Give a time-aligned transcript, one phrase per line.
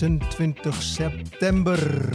[0.00, 2.08] 26 september.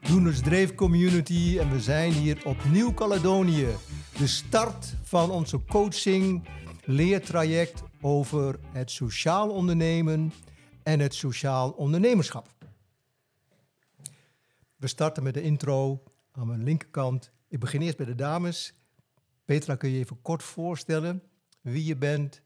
[0.00, 3.66] Doeners Dreef Community en we zijn hier op Nieuw-Caledonië.
[4.18, 6.48] De start van onze coaching
[6.84, 10.32] leertraject over het sociaal ondernemen
[10.82, 12.48] en het sociaal ondernemerschap.
[14.76, 17.30] We starten met de intro aan mijn linkerkant.
[17.48, 18.74] Ik begin eerst bij de dames.
[19.44, 21.22] Petra, kun je even kort voorstellen
[21.60, 22.42] wie je bent,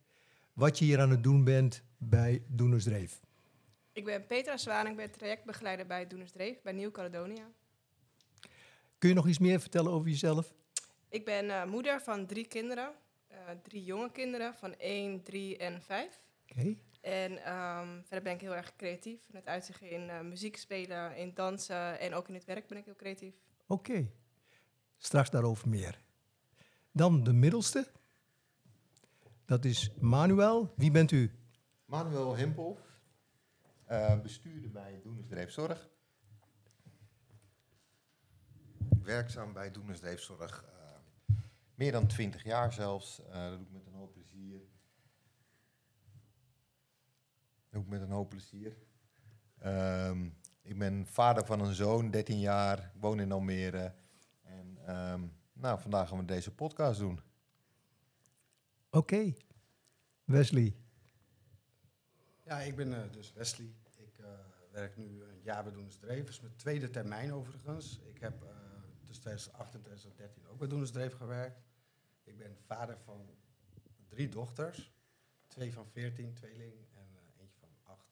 [0.53, 3.21] wat je hier aan het doen bent bij Doenersdreef?
[3.93, 7.51] Ik ben Petra Zwaan, ik ben trajectbegeleider bij Doenersdreef, bij Nieuw-Caledonia.
[8.99, 10.55] Kun je nog iets meer vertellen over jezelf?
[11.09, 12.93] Ik ben uh, moeder van drie kinderen.
[13.33, 16.21] Uh, drie jonge kinderen van 1, 3 en 5.
[16.49, 16.77] Oké.
[17.01, 19.21] En um, verder ben ik heel erg creatief.
[19.33, 22.85] Het uitzicht in uh, muziek spelen, in dansen en ook in het werk ben ik
[22.85, 23.35] heel creatief.
[23.67, 24.11] Oké.
[24.99, 26.01] Straks daarover meer.
[26.93, 27.91] Dan de middelste.
[29.45, 30.73] Dat is Manuel.
[30.77, 31.31] Wie bent u?
[31.85, 32.79] Manuel Himpel,
[33.93, 35.89] uh, bestuurder bij Doenersdreef Zorg.
[39.03, 40.65] Werkzaam bij Doenersdreef Zorg.
[40.65, 41.37] Uh,
[41.75, 43.21] meer dan twintig jaar zelfs.
[43.21, 44.59] Uh, dat doe ik met een hoop plezier.
[47.61, 48.77] Dat doe ik met een hoop plezier.
[49.65, 52.79] Um, ik ben vader van een zoon, 13 jaar.
[52.79, 53.95] Ik woon in Almere.
[54.43, 57.21] En um, nou, vandaag gaan we deze podcast doen.
[58.91, 59.15] Oké.
[59.15, 59.37] Okay.
[60.25, 60.77] Wesley.
[62.43, 63.75] Ja, ik ben uh, dus Wesley.
[64.73, 65.65] Werk nu een jaar
[66.01, 66.19] bij.
[66.19, 68.01] Dat is mijn tweede termijn overigens.
[68.05, 68.49] Ik heb uh,
[69.05, 71.63] tussen 2008 en 2013 ook bij Doenersdreef gewerkt.
[72.25, 73.31] Ik ben vader van
[74.09, 74.93] drie dochters.
[75.47, 77.07] Twee van 14, tweeling en
[77.41, 78.05] eentje van 8.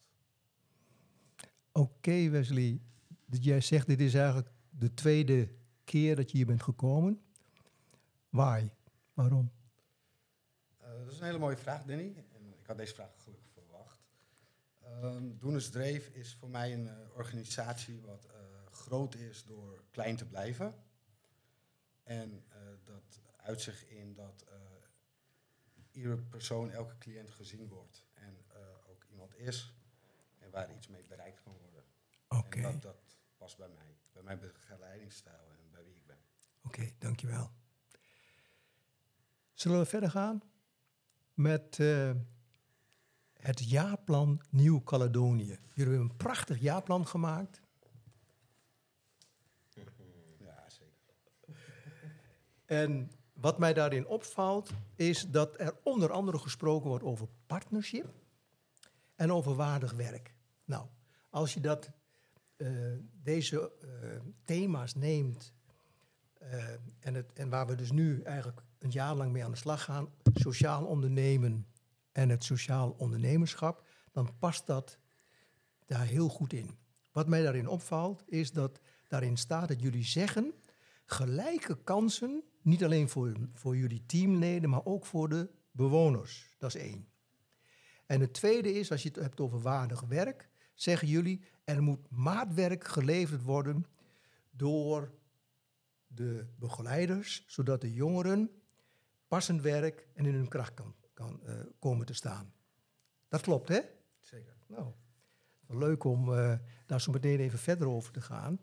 [1.71, 2.81] Oké okay, Wesley.
[3.25, 5.49] Jij zegt dit is eigenlijk de tweede
[5.83, 7.21] keer dat je hier bent gekomen.
[8.29, 8.69] Why?
[9.13, 9.51] Waarom?
[10.77, 12.13] dat is een hele mooie vraag, Danny.
[12.33, 13.40] En ik had deze vraag gelukkig.
[15.01, 20.15] Um, Doeners Dreef is voor mij een uh, organisatie wat uh, groot is door klein
[20.15, 20.75] te blijven.
[22.03, 24.45] En uh, dat uitzicht in dat
[25.91, 28.05] iedere persoon, elke cliënt gezien wordt.
[28.13, 28.37] En
[28.89, 29.73] ook iemand is.
[30.39, 31.83] En waar iets mee bereikt kan worden.
[32.27, 32.45] Oké.
[32.45, 32.61] Okay.
[32.61, 33.97] Dat, dat past bij mij.
[34.13, 36.17] Bij mijn begeleidingsstijl en bij wie ik ben.
[36.63, 37.51] Oké, okay, dankjewel.
[39.53, 40.41] Zullen we verder gaan?
[41.41, 41.79] met
[43.41, 45.59] het jaarplan Nieuw-Caledonië.
[45.73, 47.61] Jullie hebben een prachtig jaarplan gemaakt.
[50.37, 51.15] Ja, zeker.
[52.65, 58.13] En wat mij daarin opvalt, is dat er onder andere gesproken wordt over partnership
[59.15, 60.33] en over waardig werk.
[60.65, 60.85] Nou,
[61.29, 61.91] als je dat,
[62.57, 65.53] uh, deze uh, thema's neemt
[66.41, 66.69] uh,
[66.99, 69.83] en, het, en waar we dus nu eigenlijk een jaar lang mee aan de slag
[69.83, 71.65] gaan, sociaal ondernemen
[72.11, 74.97] en het sociaal ondernemerschap, dan past dat
[75.85, 76.77] daar heel goed in.
[77.11, 80.53] Wat mij daarin opvalt, is dat daarin staat dat jullie zeggen
[81.05, 86.55] gelijke kansen, niet alleen voor, voor jullie teamleden, maar ook voor de bewoners.
[86.57, 87.07] Dat is één.
[88.05, 92.09] En het tweede is, als je het hebt over waardig werk, zeggen jullie er moet
[92.09, 93.85] maatwerk geleverd worden
[94.51, 95.11] door
[96.07, 98.49] de begeleiders, zodat de jongeren
[99.27, 102.53] passend werk en in hun kracht kan, kan uh, komen te staan.
[103.27, 103.79] Dat klopt, hè?
[104.19, 104.53] Zeker.
[104.67, 104.91] Nou,
[105.67, 106.53] leuk om uh,
[106.85, 108.59] daar zo meteen even verder over te gaan.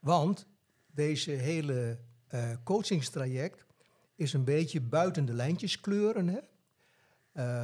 [0.00, 0.46] Want
[0.86, 1.98] deze hele
[2.34, 3.66] uh, coachingstraject
[4.14, 6.28] is een beetje buiten de lijntjes kleuren.
[6.28, 6.40] Hè?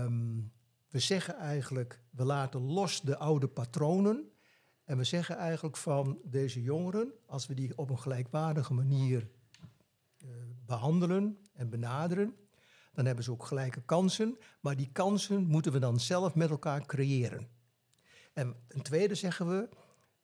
[0.02, 0.52] Um,
[0.88, 4.30] we zeggen eigenlijk, we laten los de oude patronen.
[4.84, 9.28] En we zeggen eigenlijk van deze jongeren, als we die op een gelijkwaardige manier
[10.18, 10.30] uh,
[10.66, 12.36] behandelen en benaderen,
[12.96, 14.38] dan hebben ze ook gelijke kansen.
[14.60, 17.48] Maar die kansen moeten we dan zelf met elkaar creëren.
[18.32, 19.68] En een tweede zeggen we,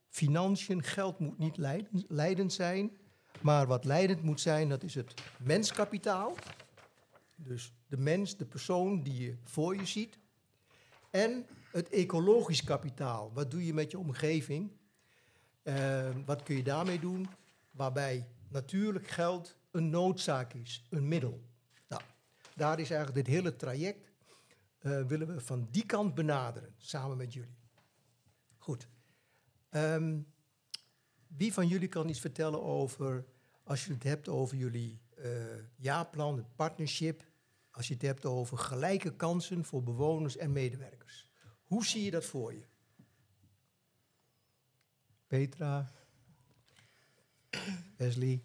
[0.08, 1.56] financiën, geld moet niet
[2.08, 2.96] leidend zijn.
[3.40, 6.34] Maar wat leidend moet zijn, dat is het menskapitaal.
[7.36, 10.18] Dus de mens, de persoon die je voor je ziet.
[11.10, 13.30] En het ecologisch kapitaal.
[13.32, 14.70] Wat doe je met je omgeving?
[15.62, 17.28] Uh, wat kun je daarmee doen?
[17.70, 21.50] Waarbij natuurlijk geld een noodzaak is, een middel.
[22.54, 24.12] Daar is eigenlijk dit hele traject,
[24.80, 27.58] uh, willen we van die kant benaderen, samen met jullie.
[28.56, 28.88] Goed.
[29.70, 30.32] Um,
[31.26, 33.24] wie van jullie kan iets vertellen over,
[33.62, 37.24] als je het hebt over jullie uh, jaarplan, het partnership,
[37.70, 41.28] als je het hebt over gelijke kansen voor bewoners en medewerkers?
[41.62, 42.66] Hoe zie je dat voor je?
[45.26, 45.92] Petra?
[47.96, 48.42] Wesley?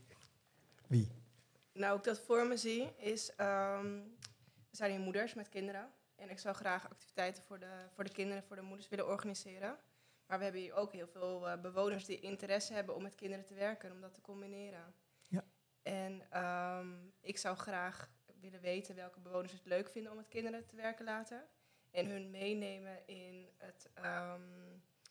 [0.87, 1.16] Wie?
[1.77, 3.29] Nou, hoe ik dat voor me zie, is...
[3.29, 4.15] Um,
[4.69, 5.91] we zijn hier moeders met kinderen.
[6.15, 9.77] En ik zou graag activiteiten voor de, voor de kinderen, voor de moeders willen organiseren.
[10.25, 13.45] Maar we hebben hier ook heel veel eh, bewoners die interesse hebben om met kinderen
[13.45, 14.95] te werken en om dat te combineren.
[15.27, 15.43] Ja.
[15.81, 18.09] En ehm, ik zou graag
[18.39, 21.47] willen weten welke bewoners het leuk vinden om met kinderen te werken later.
[21.91, 24.41] En hun meenemen in het, ehm,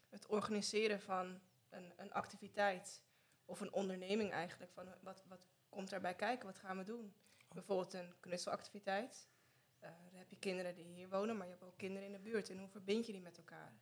[0.09, 3.03] het organiseren van een, een activiteit
[3.45, 4.73] of een onderneming eigenlijk.
[4.73, 7.13] Van wat, wat komt daarbij kijken, wat gaan we doen?
[7.55, 9.29] Bijvoorbeeld een knutselactiviteit.
[9.79, 12.19] Eh, dan heb je kinderen die hier wonen, maar je hebt ook kinderen in de
[12.19, 12.51] buurt.
[12.51, 13.73] En hoe verbind je die met elkaar?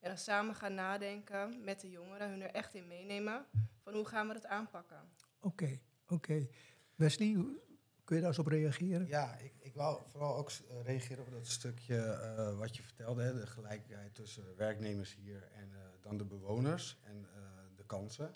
[0.00, 3.46] En dan samen gaan nadenken met de jongeren, hun er echt in meenemen.
[3.82, 5.12] Van hoe gaan we dat aanpakken?
[5.40, 6.48] Oké, oké.
[6.94, 7.60] Wesley, hoe-
[8.04, 9.06] kun je daar eens op reageren?
[9.06, 10.50] Ja, ik, ik wou vooral ook
[10.82, 15.72] reageren op dat stukje eh, wat je vertelde, hè, de gelijkheid tussen werknemers hier en
[15.72, 17.40] eh, dan de bewoners en eh,
[17.76, 18.34] de kansen.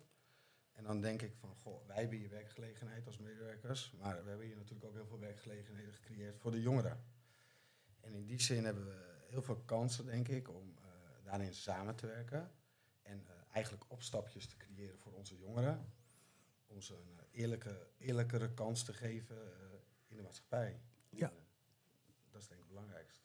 [0.83, 4.47] En dan denk ik van, goh, wij hebben hier werkgelegenheid als medewerkers, maar we hebben
[4.47, 7.05] hier natuurlijk ook heel veel werkgelegenheden gecreëerd voor de jongeren.
[8.01, 10.85] En in die zin hebben we heel veel kansen, denk ik, om eh,
[11.25, 12.51] daarin samen te werken
[13.03, 15.93] en eh, eigenlijk opstapjes te creëren voor onze jongeren.
[16.67, 19.37] Om ze een eh, eerlijke, eerlijkere kans te geven
[20.09, 20.81] in de maatschappij.
[21.09, 21.29] Ja.
[21.29, 21.35] En,
[22.31, 23.21] dat is denk ik het belangrijkste.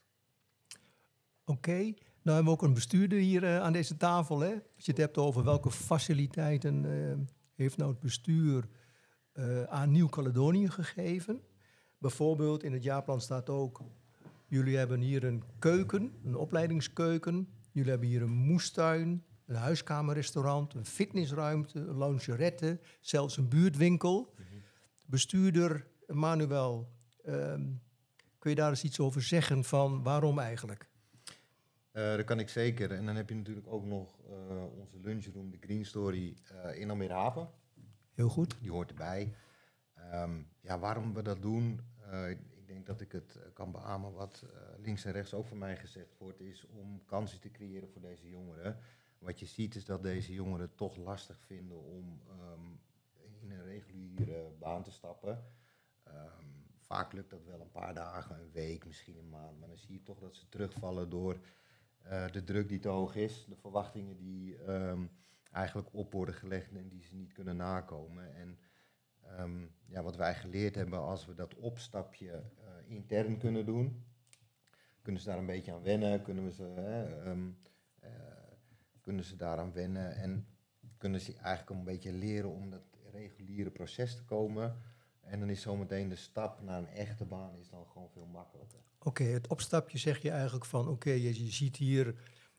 [1.45, 1.81] Oké,
[2.21, 4.39] nou hebben we ook een bestuurder hier aan deze tafel.
[4.39, 4.53] Hè?
[4.53, 6.85] Als je het hebt over welke faciliteiten
[7.57, 8.67] heeft nou het bestuur
[9.31, 11.41] eh, aan Nieuw-Caledonië gegeven.
[11.97, 13.81] Bijvoorbeeld in het jaarplan staat ook,
[14.47, 17.47] jullie hebben hier een keuken, een opleidingskeuken.
[17.71, 24.33] Jullie hebben hier een moestuin, een huiskamerrestaurant, een fitnessruimte, een loungerette, zelfs een buurtwinkel.
[25.05, 26.91] Bestuurder Manuel,
[27.23, 27.65] ehm,
[28.39, 30.89] kun je daar eens iets over zeggen van waarom eigenlijk?
[31.97, 32.91] Eh, dat kan ik zeker.
[32.91, 36.89] En dan heb je natuurlijk ook nog eh, onze lunchroom, de Green Story, eh, in
[36.89, 37.49] Almere Haven.
[38.13, 38.57] Heel goed.
[38.61, 39.33] Die hoort erbij.
[39.93, 41.81] Ehm, ja, waarom we dat doen,
[42.57, 44.45] ik denk dat ik het kan beamen wat
[44.77, 48.29] links en rechts ook van mij gezegd wordt, is om kansen te creëren voor deze
[48.29, 48.77] jongeren.
[49.19, 52.65] Wat je ziet is dat deze jongeren toch lastig vinden om ehm,
[53.39, 55.43] in een reguliere baan te stappen.
[56.03, 56.45] Ehm,
[56.79, 59.93] vaak lukt dat wel een paar dagen, een week, misschien een maand, maar dan zie
[59.93, 61.39] je toch dat ze terugvallen door
[62.31, 65.05] de druk die te hoog is, de verwachtingen die ehm,
[65.51, 68.35] eigenlijk op worden gelegd en die ze niet kunnen nakomen.
[68.35, 68.59] En
[69.21, 74.05] ehm, ja, wat wij geleerd hebben, als we dat opstapje eh, intern kunnen doen,
[75.01, 76.73] kunnen ze daar een beetje aan wennen, kunnen we ze,
[77.23, 77.49] ehm,
[77.99, 78.11] eh,
[79.01, 80.47] kunnen ze daaraan wennen en
[80.97, 84.81] kunnen ze eigenlijk een beetje leren om dat reguliere proces te komen.
[85.27, 88.79] En dan is zometeen de stap naar een echte baan is dan gewoon veel makkelijker.
[88.99, 92.15] Oké, het opstapje zeg je eigenlijk van, oké, je, je ziet hier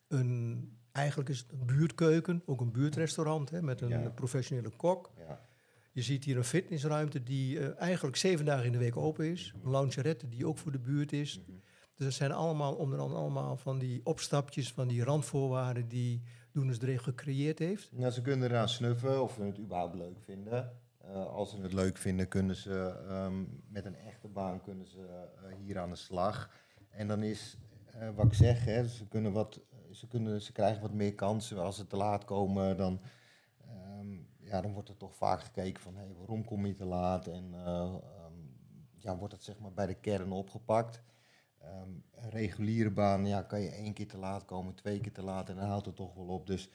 [0.09, 4.09] een, eigenlijk is het een buurtkeuken, ook een buurtrestaurant hè, met een Ja.
[4.11, 5.11] professionele kok.
[5.17, 5.47] Ja,
[5.93, 9.55] Je ziet hier een fitnessruimte die eh, eigenlijk zeven dagen in de week open is.
[9.65, 11.39] Een loungerette die ook voor de buurt is.
[11.41, 11.57] Mhm.
[11.95, 16.23] Dus dat zijn allemaal onder andere allemaal van die opstapjes, van die randvoorwaarden die
[16.53, 17.93] Doeners Dreef gecreëerd heeft.
[17.93, 20.73] Nou, ze kunnen eraan snuffen of ze het überhaupt leuk vinden.
[21.09, 25.29] Eh, als ze het leuk vinden, kunnen ze ehm, met een echte baan kunnen ze,
[25.43, 26.51] eh, hier aan de slag.
[26.91, 29.61] En dan is, eh, wat ik zeg, hè, ze, kunnen wat,
[29.93, 31.59] ze, kunnen, ze krijgen wat meer kansen.
[31.59, 33.01] Als ze te laat komen, dan,
[33.67, 35.97] ehm, ja, dan wordt er toch vaak gekeken van...
[35.97, 37.27] Hey, waarom kom je te laat?
[37.27, 37.95] En ehm,
[38.97, 41.03] ja, wordt het zeg maar bij de kern opgepakt.
[41.59, 45.49] Een reguliere baan, ja, kan je één keer te laat komen, twee keer te laat
[45.49, 46.47] en dan houdt het toch wel op.
[46.47, 46.71] Dus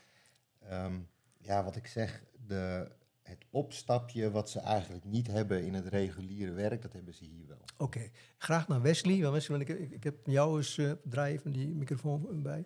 [1.38, 2.92] ja, wat ik zeg, de,
[3.24, 7.48] het opstapje wat ze eigenlijk niet hebben in het reguliere werk, dat hebben ze hier
[7.48, 7.62] wel.
[7.78, 9.22] Oké, graag naar Wesley.
[9.22, 12.60] Want Wesley, want ik, ik, ik heb jou eens, eh draai even die microfoon bij.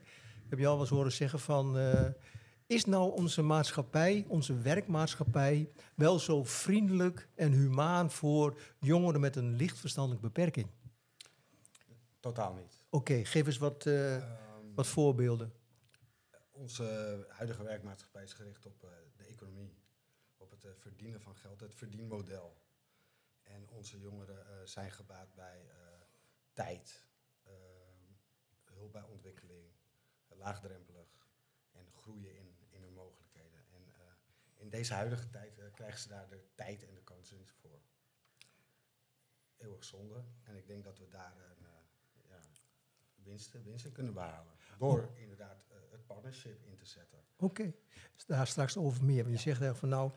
[0.44, 2.10] Ik heb jou wel eens horen zeggen van, eh,
[2.68, 9.56] is nou onze maatschappij, onze werkmaatschappij, wel zo vriendelijk en humaan voor jongeren met een
[9.56, 10.68] licht verstandelijke beperking?
[12.20, 12.82] Totaal niet.
[12.90, 14.20] Oké, geef eens wat, eh,
[14.58, 15.54] Ehm, wat voorbeelden.
[16.52, 19.74] Onze huidige werkmaatschappij is gericht op eh, de economie,
[20.64, 22.62] het eh, verdienen van geld, het verdienmodel.
[23.44, 25.76] En onze jongeren eh, zijn gebaat bij eh,
[26.54, 27.06] tijd,
[27.44, 27.54] ehm,
[28.64, 29.72] hulp bij ontwikkeling,
[30.28, 31.28] laagdrempelig
[31.72, 33.66] en groeien in, in hun mogelijkheden.
[33.70, 33.94] En
[34.56, 37.82] in deze huidige tijd krijgen ze daar de tijd en de kansen niet voor.
[39.58, 40.24] Eeuwig zonde.
[40.44, 41.68] En ik denk dat we daar een,
[42.28, 42.40] ja,
[43.16, 44.54] winsten, winsten kunnen behalen.
[44.78, 47.24] Door inderdaad het partnership in te zetten.
[47.36, 47.74] Oké,
[48.26, 49.24] daar straks over meer.
[49.24, 50.12] Want je zegt eigenlijk van nou,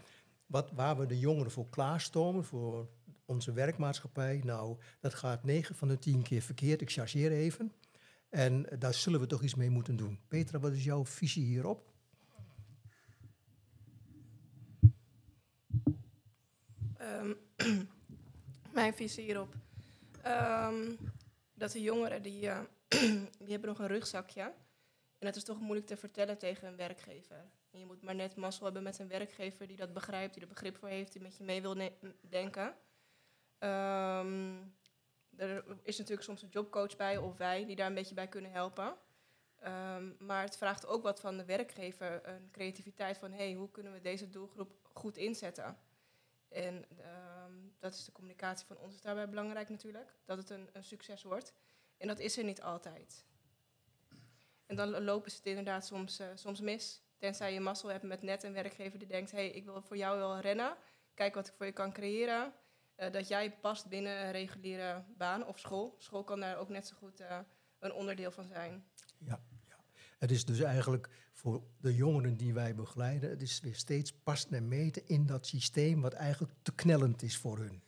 [0.50, 2.88] wat, waar we de jongeren voor klaarstomen, voor
[3.24, 6.80] onze werkmaatschappij, nou, dat gaat 9 van de 10 keer verkeerd.
[6.80, 7.72] Ik chargeer even.
[8.28, 10.20] En daar zullen we toch iets mee moeten doen.
[10.28, 11.92] Petra, wat is jouw visie hierop?
[16.96, 17.32] Ehm,
[18.72, 19.54] mijn visie hierop.
[20.22, 20.96] Ehm,
[21.54, 22.60] dat de jongeren, die, eh,
[23.38, 24.42] die hebben nog een rugzakje.
[25.18, 27.50] En dat is toch moeilijk te vertellen tegen een werkgever.
[27.70, 30.48] En je moet maar net mazzel hebben met een werkgever die dat begrijpt, die er
[30.48, 31.76] begrip voor heeft, die met je mee wil
[32.28, 32.74] denken.
[33.58, 34.62] Ehm,
[35.36, 38.50] er is natuurlijk soms een jobcoach bij of wij die daar een beetje bij kunnen
[38.50, 38.96] helpen.
[39.56, 43.92] Ehm, maar het vraagt ook wat van de werkgever, een creativiteit van hey, hoe kunnen
[43.92, 45.78] we deze doelgroep goed inzetten.
[46.48, 50.68] En ehm, dat is de communicatie van ons is daarbij belangrijk natuurlijk, dat het een,
[50.72, 51.54] een succes wordt.
[51.96, 53.24] En dat is er niet altijd.
[54.66, 57.02] En dan lopen ze het inderdaad soms, eh, soms mis.
[57.20, 59.30] Tenzij je mazzel hebt met net een werkgever die denkt...
[59.30, 60.76] hé, hey, ik wil voor jou wel rennen.
[61.14, 62.52] Kijk wat ik voor je kan creëren.
[62.94, 65.94] Eh, dat jij past binnen een reguliere baan of school.
[65.98, 67.38] School kan daar ook net zo goed eh,
[67.78, 68.84] een onderdeel van zijn.
[69.18, 69.76] Ja, ja.
[70.18, 74.52] Het is dus eigenlijk voor de jongeren die wij begeleiden, het is weer steeds passen
[74.52, 77.82] en meten in dat systeem wat eigenlijk te knellend is voor hun.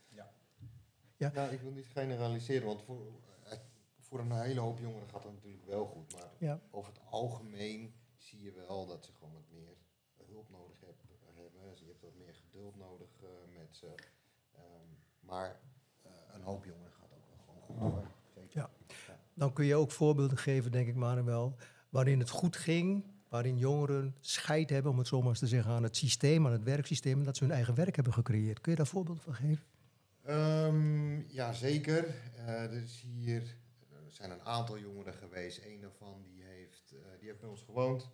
[1.33, 3.05] Nou, ik wil niet generaliseren, want voor,
[3.43, 3.57] eh,
[3.99, 6.13] voor een hele hoop jongeren gaat dat natuurlijk wel goed.
[6.13, 6.59] Maar Ja.
[6.71, 9.75] over het algemeen zie je wel dat ze gewoon wat meer
[10.27, 11.01] hulp nodig heb-
[11.35, 11.51] hebben.
[11.79, 13.93] Je hebt wat meer geduld nodig eh, met ze.
[14.51, 14.87] Ehm,
[15.19, 15.59] maar
[16.01, 18.11] eh, een hoop jongeren gaat ook wel gewoon goed door.
[18.35, 18.49] Zeker.
[18.61, 18.69] Ja.
[19.33, 21.55] Dan kun je ook voorbeelden geven, denk ik, Manuel,
[21.89, 25.71] waarin het goed ging, waarin jongeren scheid hebben, om het zo maar eens te zeggen,
[25.71, 28.61] aan het systeem, aan het werksysteem, en dat ze hun eigen werk hebben gecreëerd.
[28.61, 29.63] Kun je daar voorbeelden van geven?
[30.23, 32.07] Ehm, ja, zeker.
[32.35, 33.41] Eh, er is hier
[33.89, 35.65] er zijn een aantal jongeren geweest.
[35.65, 36.62] Een daarvan die heeft,
[37.19, 38.09] die heeft bij ons gewoond.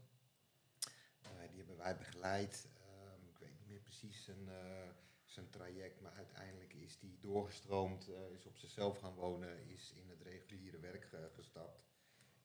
[1.21, 2.67] Eh, die hebben wij begeleid.
[2.77, 4.89] Ehm, ik weet niet meer precies zijn, eh,
[5.29, 10.09] zijn traject, maar uiteindelijk is die doorgestroomd, eh, is op zichzelf gaan wonen, is in
[10.09, 11.83] het reguliere werk eh, gestapt.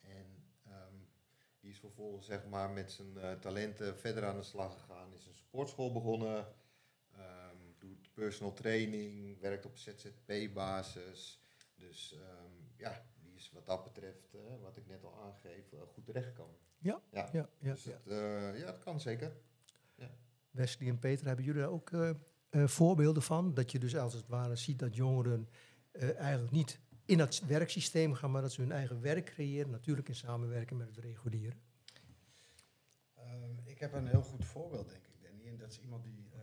[0.01, 0.27] En
[0.65, 0.97] ehm,
[1.61, 5.27] die is vervolgens zeg maar, met zijn eh, talenten verder aan de slag gegaan, is
[5.27, 6.55] een sportschool begonnen.
[7.13, 11.41] Ehm, doet personal training, werkt op ZZP-basis.
[11.75, 12.17] Dus
[12.77, 13.07] ja,
[13.55, 16.57] wat dat betreft, eh, wat ik net al aangeef, eh, goed terechtgekomen.
[16.79, 17.29] Ja, ja.
[17.33, 17.93] Ja, ja, dus ja.
[17.93, 19.33] Het, eh, ja, het kan zeker.
[20.55, 22.11] Wesley en Peter, hebben jullie daar ook eh,
[22.51, 23.55] eh, voorbeelden van?
[23.55, 25.49] Dat je dus als het ware ziet dat jongeren
[25.91, 30.09] eh, eigenlijk niet in het werksysteem gaan, maar dat ze hun eigen werk creëren, natuurlijk
[30.09, 31.57] in samenwerking met het reguliere.
[33.15, 35.49] Ehm, ik heb een heel goed voorbeeld, denk ik, Danny.
[35.49, 36.41] En dat is iemand die, eh,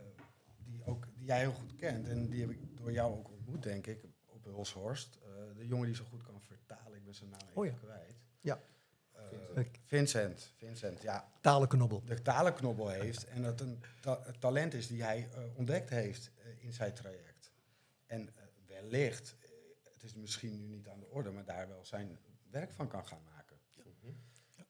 [0.66, 2.08] die, ook, die jij heel goed kent.
[2.08, 4.04] En die heb ik door jou ook ontmoet, denk ik,
[4.48, 5.16] op Hulshorst.
[5.24, 6.98] Eh, de jongen die zo goed kan vertalen.
[6.98, 7.72] Ik ben zijn naam even Oh ja.
[7.74, 8.16] kwijt.
[8.42, 8.62] Ja.
[9.12, 9.22] Eh,
[9.54, 9.80] Vincent.
[9.86, 10.52] Vincent.
[10.58, 11.32] Vincent, ja.
[11.42, 12.04] Talenknobbel.
[12.06, 13.26] De talenknobbel heeft.
[13.28, 17.52] En dat een ta- een talent is die hij eh, ontdekt heeft in zijn traject.
[18.06, 18.30] En
[18.68, 19.36] wellicht,
[19.94, 22.20] het is misschien nu niet aan de orde, maar daar wel zijn
[22.50, 23.58] werk van kan gaan maken.
[23.76, 24.14] Mhm.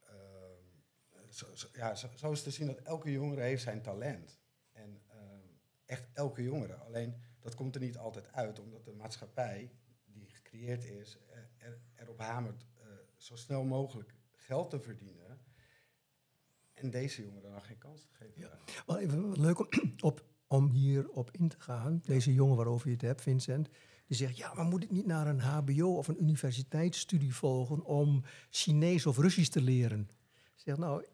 [0.05, 4.39] Ehm, zo, zo- ja, zo, zo is te zien dat elke jongere heeft zijn talent.
[4.71, 5.39] En ehm,
[5.85, 6.73] echt elke jongere.
[6.75, 9.71] Alleen dat komt er niet altijd uit, omdat de maatschappij
[10.05, 11.17] die gecreëerd is,
[11.57, 15.39] er, erop hamert eh, zo snel mogelijk geld te verdienen.
[16.73, 18.41] En deze jongeren dan geen kans te geven.
[18.41, 18.59] Ja.
[18.85, 19.67] Wel even leuk om,
[20.09, 22.01] op, om hierop in te gaan.
[22.05, 23.69] Deze jongen waarover je het hebt, Vincent,
[24.07, 28.23] die zegt: Ja, maar moet ik niet naar een HBO of een universiteitsstudie volgen om
[28.49, 30.09] Chinees of Russisch te leren?
[30.31, 31.05] Ik zeg: Nou,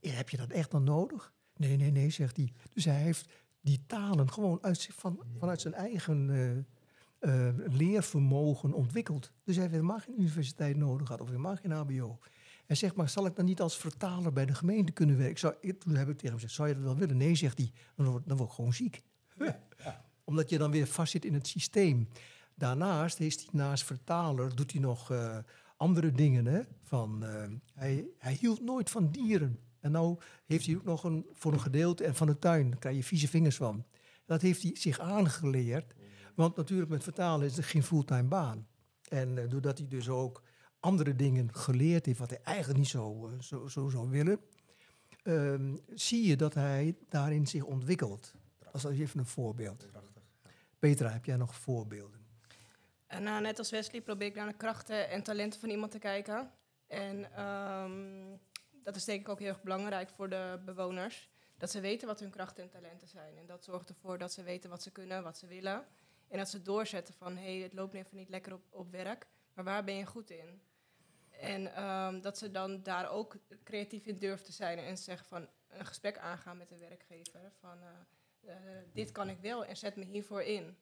[0.00, 1.32] heb je dat echt dan nodig?
[1.56, 2.52] Nee, nee, nee, zegt hij.
[2.72, 3.32] Dus hij heeft
[3.64, 9.32] die talen gewoon uit, zich- van, vanuit zijn eigen eh, eh, leervermogen ontwikkeld.
[9.44, 12.18] Dus hij heeft helemaal geen universiteit nodig gehad of helemaal geen HBO.
[12.66, 15.38] En zegt maar, zal ik dan niet als vertaler bij de gemeente kunnen werken?
[15.38, 17.16] Zou, ik- toen heb ik tegen hem gezegd, zou je dat wel willen?
[17.16, 19.02] Nee, zegt hij, dan word, dan word ik gewoon ziek.
[20.24, 22.08] Omdat je dan weer vastzit in het systeem.
[22.54, 25.38] Daarnaast is hij naast vertaler, doet hij nog eh,
[25.76, 26.46] andere dingen.
[26.46, 26.60] Hè?
[26.82, 27.22] Van,
[27.74, 29.58] hij, hij hield nooit van dieren.
[29.84, 32.70] En nou heeft hij ook nog een, voor een gedeelte en van de tuin.
[32.70, 33.84] Daar krijg je vieze vingers van.
[34.24, 35.94] Dat heeft hij zich aangeleerd.
[36.34, 38.66] Want natuurlijk met vertalen is het geen fulltime baan.
[39.08, 40.42] En eh, doordat hij dus ook
[40.80, 44.40] andere dingen geleerd heeft, wat hij eigenlijk niet zo, eh, zo, zo zou willen,
[45.22, 48.34] ehm, zie je dat hij daarin zich ontwikkelt.
[48.58, 49.86] Dat is even een voorbeeld.
[49.90, 50.22] Prachtig.
[50.42, 50.50] Ja.
[50.78, 52.20] Petra, heb jij nog voorbeelden?
[53.06, 55.98] En nou, net als Wesley probeer ik naar de krachten en talenten van iemand te
[55.98, 56.50] kijken.
[56.86, 57.92] En ehm,
[58.84, 61.28] dat is denk ik ook heel erg belangrijk voor de bewoners.
[61.58, 63.38] Dat ze weten wat hun krachten en talenten zijn.
[63.38, 65.86] En dat zorgt ervoor dat ze weten wat ze kunnen, wat ze willen.
[66.28, 69.26] En dat ze doorzetten van, hé, hey, het loopt even niet lekker op, op werk.
[69.54, 70.62] Maar waar ben je goed in?
[71.30, 74.78] En ehm, dat ze dan daar ook creatief in durven te zijn.
[74.78, 77.52] En zeggen van, een gesprek aangaan met de werkgever.
[77.60, 80.76] Van, eh, eh, dit kan ik wel en zet me hiervoor in.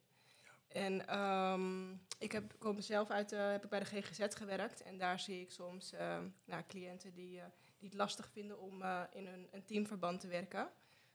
[0.72, 4.82] En ehm, ik heb, kom zelf uit, eh, heb ik bij de GGZ gewerkt.
[4.82, 7.40] En daar zie ik soms eh, nou, cliënten die,
[7.82, 10.70] die het lastig vinden om eh, in een, een teamverband te werken.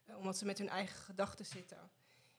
[0.06, 1.78] Eh, omdat ze met hun eigen gedachten zitten.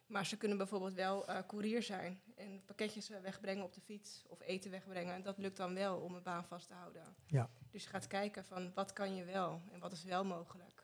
[0.07, 4.41] Maar ze kunnen bijvoorbeeld wel eh courier zijn en pakketjes wegbrengen op de fiets of
[4.41, 5.15] eten wegbrengen.
[5.15, 7.17] En dat lukt dan wel om een baan vast te houden.
[7.27, 7.51] Ja.
[7.71, 10.83] Dus je gaat kijken van wat kan je wel en wat is wel mogelijk.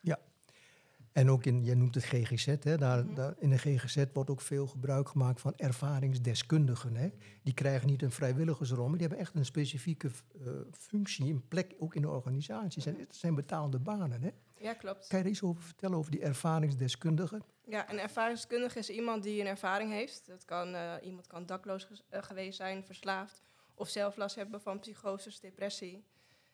[1.14, 2.76] En ook in, jij noemt het GGZ, hè?
[2.76, 3.14] Daar, Mhm.
[3.14, 6.96] daar, in de GGZ wordt ook veel gebruik gemaakt van ervaringsdeskundigen.
[6.96, 7.08] Hè?
[7.42, 11.74] Die krijgen niet een vrijwilligersrol, maar die hebben echt een specifieke eh, functie, een plek
[11.78, 12.82] ook in de organisatie.
[12.82, 14.22] Zijn, het zijn betaalde banen.
[14.22, 14.30] Hè?
[14.58, 15.06] Ja, klopt.
[15.08, 17.42] Kan je er iets over vertellen over die ervaringsdeskundigen?
[17.66, 20.26] Ja, een ervaringskundige is iemand die een ervaring heeft.
[20.26, 23.42] Dat kan, eh, iemand kan dakloos eh, geweest zijn, verslaafd
[23.74, 26.04] of zelf last hebben van psychoses, depressie.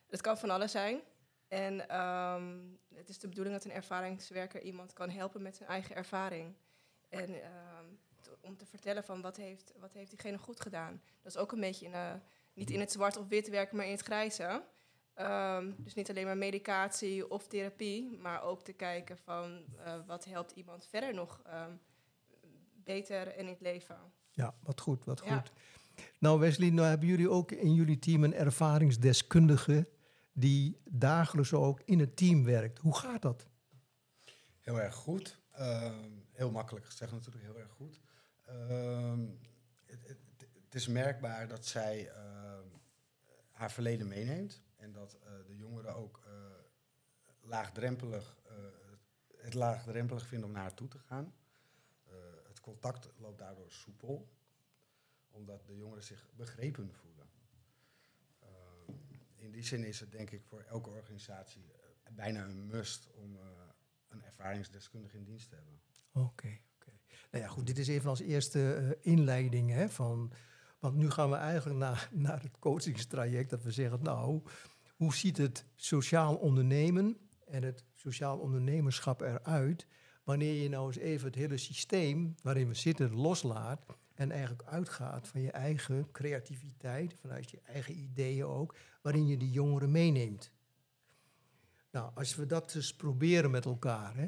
[0.09, 0.99] Het kan van alles zijn.
[1.51, 2.57] En ehm,
[2.95, 6.55] het is de bedoeling dat een ervaringswerker iemand kan helpen met zijn eigen ervaring.
[7.09, 7.85] En ehm,
[8.41, 11.01] om te vertellen van wat heeft, wat heeft diegene goed gedaan.
[11.21, 12.13] Dat is ook een beetje in, eh,
[12.53, 14.63] niet in het zwart of wit werken, maar in het grijze.
[15.13, 20.25] Ehm, dus niet alleen maar medicatie of therapie, maar ook te kijken van eh, wat
[20.25, 21.41] helpt iemand verder nog
[22.83, 23.97] beter in het leven.
[24.31, 25.37] Ja, wat goed, wat Ja.
[25.37, 25.51] goed.
[26.19, 29.87] Nou Wesley, nou hebben jullie ook in jullie team een ervaringsdeskundige
[30.41, 32.79] die dagelijks ook in het team werkt.
[32.79, 33.47] Hoe gaat dat?
[34.59, 35.39] Heel erg goed.
[35.51, 38.01] Ehm, heel makkelijk gezegd natuurlijk, heel erg goed.
[38.45, 39.25] Ehm,
[39.85, 42.67] het, is merkbaar dat zij ehm,
[43.51, 44.61] haar verleden meeneemt.
[44.75, 46.31] En dat eh, de jongeren ook eh,
[47.41, 48.55] laagdrempelig, eh,
[49.37, 51.33] het laagdrempelig vinden om naar haar toe te gaan.
[52.47, 54.29] Het contact loopt daardoor soepel.
[55.29, 57.20] Omdat de jongeren zich begrepen voelen.
[59.41, 63.35] In die zin is het denk ik voor elke organisatie eh, bijna een must om
[63.35, 63.41] eh,
[64.07, 65.81] een ervaringsdeskundige in dienst te hebben.
[66.11, 66.91] Oké, oké.
[67.31, 69.71] Nou ja, goed, dit is even als eerste eh, inleiding.
[69.71, 70.31] Hè, van,
[70.79, 73.49] want nu gaan we eigenlijk naar, naar het coachingstraject.
[73.49, 74.41] Dat we zeggen, nou,
[74.95, 79.87] hoe ziet het sociaal ondernemen en het sociaal ondernemerschap eruit...
[80.23, 83.85] wanneer je nou eens even het hele systeem waarin we zitten loslaat...
[84.21, 88.75] en eigenlijk uitgaat van je eigen creativiteit, vanuit je eigen ideeën ook...
[89.01, 90.51] waarin je die jongeren meeneemt.
[91.91, 94.15] Nou, als we dat eens proberen met elkaar...
[94.15, 94.27] Hè,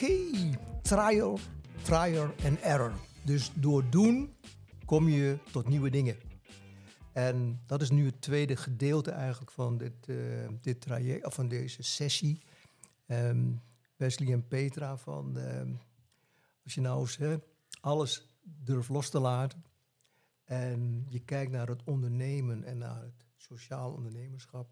[0.00, 1.38] Trial,
[1.82, 2.92] trial and error.
[3.24, 4.34] Dus door doen
[4.84, 6.16] kom je tot nieuwe dingen.
[7.12, 10.16] En dat is nu het tweede gedeelte eigenlijk van dit, eh,
[10.60, 12.42] dit traject, of van deze sessie.
[13.06, 13.52] Ehm,
[13.96, 15.72] Wesley en Petra, van ehm,
[16.64, 17.36] als je nou eens hè,
[17.80, 19.64] alles durft los te laten
[20.44, 24.68] en je kijkt naar het ondernemen en naar het sociaal ondernemerschap.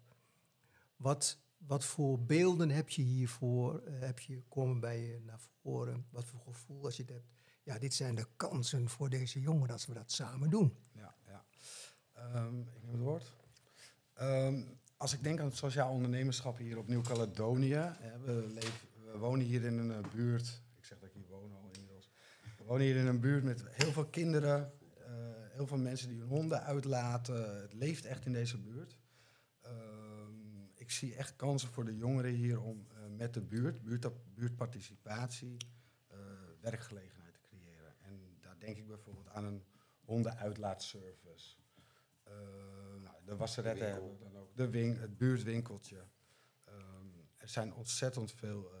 [0.95, 3.79] Wat, wat voor beelden heb je hiervoor?
[3.79, 6.05] eh, heb je komen bij je naar voren?
[6.09, 7.31] Wat voor gevoel als je het hebt?
[7.63, 10.77] Ja, dit zijn de kansen voor deze jongeren als we dat samen doen.
[10.91, 11.45] Ja, ja.
[12.13, 13.33] Ehm, ik neem het woord.
[14.13, 14.61] Ehm,
[14.97, 17.91] als ik denk aan het sociaal ondernemerschap hier op Nieuw-Caledonië.
[18.25, 18.53] We,
[19.11, 20.61] we wonen hier in een eh, buurt.
[20.77, 22.09] Ik zeg dat ik hier woon al inmiddels.
[22.57, 24.71] We wonen hier in een buurt met heel veel kinderen.
[25.05, 25.13] eh,
[25.51, 27.61] heel veel mensen die hun honden uitlaten.
[27.61, 28.97] Het leeft echt in deze buurt.
[29.61, 29.98] Ehm,
[30.89, 35.57] ik zie echt kansen voor de jongeren hier om eh, met de buurt, buurt buurtparticipatie,
[36.07, 36.17] eh,
[36.61, 37.93] werkgelegenheid te creëren.
[38.01, 39.63] En daar denk ik bijvoorbeeld aan een
[39.99, 41.57] hondenuitlaatservice.
[42.23, 42.33] Eh
[43.01, 44.55] nou, de wasseretten De hebben we dan ook.
[44.55, 46.05] De het buurtwinkeltje.
[46.63, 48.71] Ehm, er zijn ontzettend veel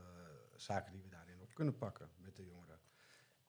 [0.55, 2.79] zaken die we daarin op kunnen pakken met de jongeren.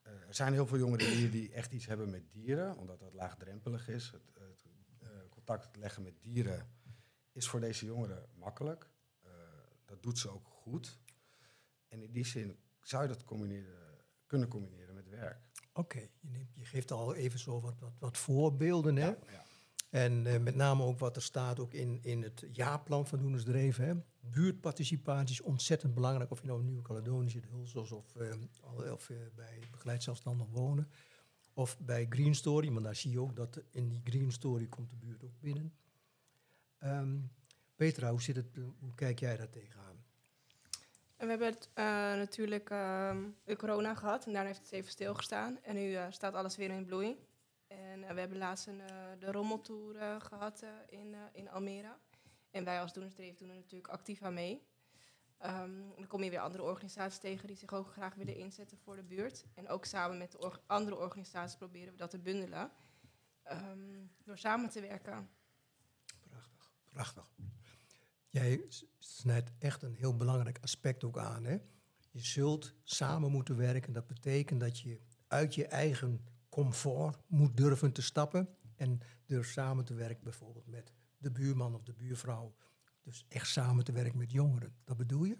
[0.02, 3.88] Er zijn heel veel jongeren hier die echt iets hebben met dieren, omdat dat laagdrempelig
[3.88, 4.10] is.
[4.10, 6.78] Het, het contact leggen met dieren
[7.40, 8.88] is voor deze jongeren makkelijk.
[9.22, 9.30] Eh,
[9.84, 10.98] dat doet ze ook goed.
[11.88, 15.38] En in die zin zou je dat combineren, kunnen combineren met werk.
[15.72, 16.08] Oké,
[16.54, 18.96] je, geeft al even zo wat, wat, wat voorbeelden.
[18.96, 19.06] Hè?
[19.06, 19.44] Ja, ja.
[19.90, 23.84] En eh, met name ook wat er staat ook in, in het jaarplan van Doenersdreven.
[23.84, 23.94] Hè?
[24.20, 26.30] Buurtparticipatie is ontzettend belangrijk.
[26.30, 28.16] Of je nou in Nieuw-Caledonië zit, Hulsels of,
[28.60, 30.88] al- of bij begeleid zelfstandig wonen.
[31.52, 34.90] Of bij Green Story, want daar zie je ook dat in die Green Story komt
[34.90, 35.74] de buurt ook binnen.
[36.80, 37.18] Ehm,
[37.76, 38.46] Petra, hoe, zit het,
[38.94, 40.04] kijk jij daar tegenaan?
[41.16, 43.24] En we hebben het, eh, natuurlijk ehm,
[43.56, 45.62] corona gehad en daarna heeft het even stilgestaan.
[45.62, 47.28] En nu eh, staat alles weer in bloei.
[47.70, 48.82] En eh, we hebben laatst een,
[49.18, 51.96] de rommeltour eh, gehad eh, in, in Almere.
[52.50, 54.62] En wij als Doenersdreef doen er natuurlijk actief aan mee.
[55.38, 58.96] Ehm, dan kom je weer andere organisaties tegen die zich ook graag willen inzetten voor
[58.96, 59.44] de buurt.
[59.54, 62.70] En ook samen met de andere organisaties proberen we dat te bundelen.
[64.24, 65.28] door samen te werken.
[67.00, 67.30] Prachtig.
[68.30, 68.64] Jij
[68.98, 71.44] snijdt echt een heel belangrijk aspect ook aan.
[71.44, 71.58] Hè?
[72.10, 73.92] Je zult samen moeten werken.
[73.92, 78.56] Dat betekent dat je uit je eigen comfort moet durven te stappen.
[78.76, 82.54] En durf samen te werken bijvoorbeeld met de buurman of de buurvrouw.
[83.02, 84.74] Dus echt samen te werken met jongeren.
[84.84, 85.38] Dat bedoel je?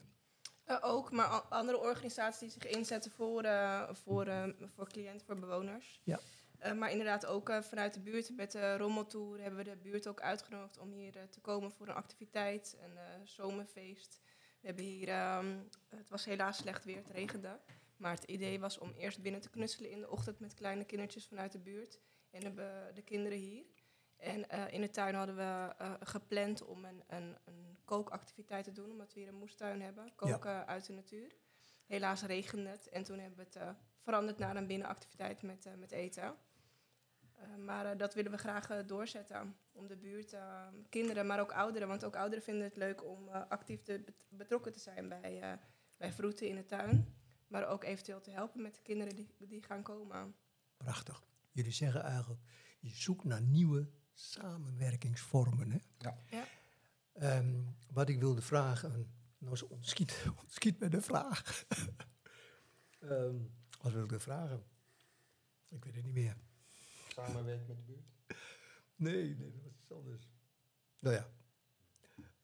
[0.65, 5.41] Eh, ook, maar andere organisaties die zich inzetten voor, eh, voor, eh, voor cliënten, voor
[5.41, 6.01] bewoners.
[6.05, 6.21] Ja.
[6.61, 10.07] Eh, maar inderdaad ook eh, vanuit de buurt met de rommeltour hebben we de buurt
[10.07, 14.21] ook uitgenodigd om hier eh, te komen voor een activiteit, een zomerfeest.
[14.61, 17.61] We hebben hier, ehm, het was helaas slecht weer, het regende.
[17.97, 21.27] Maar het idee was om eerst binnen te knutselen in de ochtend met kleine kindertjes
[21.27, 22.01] vanuit de buurt.
[22.31, 23.65] En hebben de kinderen hier.
[24.17, 29.13] En in de tuin hadden we gepland om een, een, een kookactiviteit te doen, omdat
[29.13, 30.13] we hier een moestuin hebben.
[30.15, 31.37] Koken uit de natuur.
[31.87, 36.37] Helaas regende het en toen hebben we het veranderd naar een binnenactiviteit met, met eten.
[37.41, 39.57] Eh, maar eh, dat willen we graag eh, doorzetten.
[39.73, 41.89] Om de buurt, eh, kinderen, maar ook ouderen.
[41.89, 45.41] Want ook ouderen vinden het leuk om eh, actief te bet- betrokken te zijn bij,
[45.41, 45.53] eh
[45.99, 47.15] bij vroeten in de tuin.
[47.49, 50.35] Maar ook eventueel te helpen met de kinderen die, die gaan komen.
[50.77, 51.23] Prachtig.
[51.53, 52.41] Jullie zeggen eigenlijk,
[52.81, 55.71] je zoekt naar nieuwe samenwerkingsvormen.
[55.71, 55.79] Hè?
[55.99, 56.19] Ja.
[56.31, 56.45] Ja.
[57.13, 57.61] Ehm,
[57.93, 61.43] wat ik wilde vragen, en nou ze ontschiet, ontschiet met de vraag.
[63.01, 63.37] Ehm,
[63.81, 64.65] wat wilde ik vragen?
[65.69, 66.37] Ik weet het niet meer.
[67.13, 68.09] Samenwerken met de buurt?
[68.97, 70.29] Nee, nee, dat was iets anders.
[70.99, 71.27] Nou ja,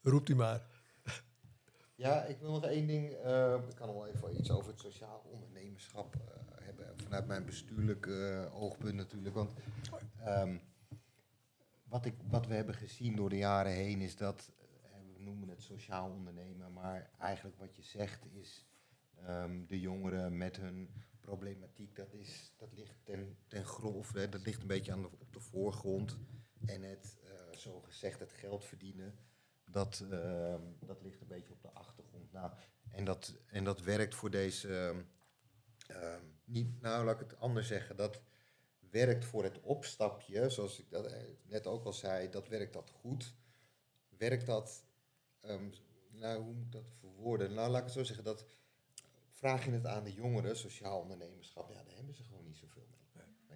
[0.03, 0.67] roept u maar.
[1.95, 3.13] Ja, ik wil nog één ding.
[3.13, 6.99] eh, ik kan nog wel even iets over het sociaal ondernemerschap eh, hebben.
[6.99, 9.35] Vanuit mijn bestuurlijk eh, oogpunt natuurlijk.
[9.35, 9.53] Want
[10.25, 10.59] ehm,
[11.85, 14.53] wat, ik, wat we hebben gezien door de jaren heen is dat,
[15.17, 18.67] we noemen het sociaal ondernemen, maar eigenlijk wat je zegt is
[19.25, 20.91] ehm, de jongeren met hun
[21.27, 25.41] problematiek, dat, is, dat ligt ten, ten grove, dat ligt een beetje aan op de
[25.41, 26.19] voorgrond.
[26.67, 29.19] En het, eh zo gezegd, het geld verdienen,
[29.65, 32.33] dat, ehm, dat ligt een beetje op de achtergrond.
[32.33, 32.53] Nou,
[32.91, 35.03] en, dat, en dat werkt voor deze, ehm,
[35.87, 38.23] ehm, niet, nou laat ik het anders zeggen, dat
[38.91, 42.91] werkt voor het opstapje, zoals ik dat eh, net ook al zei, dat werkt dat
[42.91, 43.35] goed.
[44.09, 44.85] Werkt dat,
[46.09, 47.55] nou hoe moet ik dat verwoorden?
[47.55, 48.45] Nou laat ik het zo zeggen, dat
[49.37, 52.87] vraag je het aan de jongeren, sociaal ondernemerschap, ja, daar hebben ze gewoon niet zoveel
[52.91, 52.97] mee.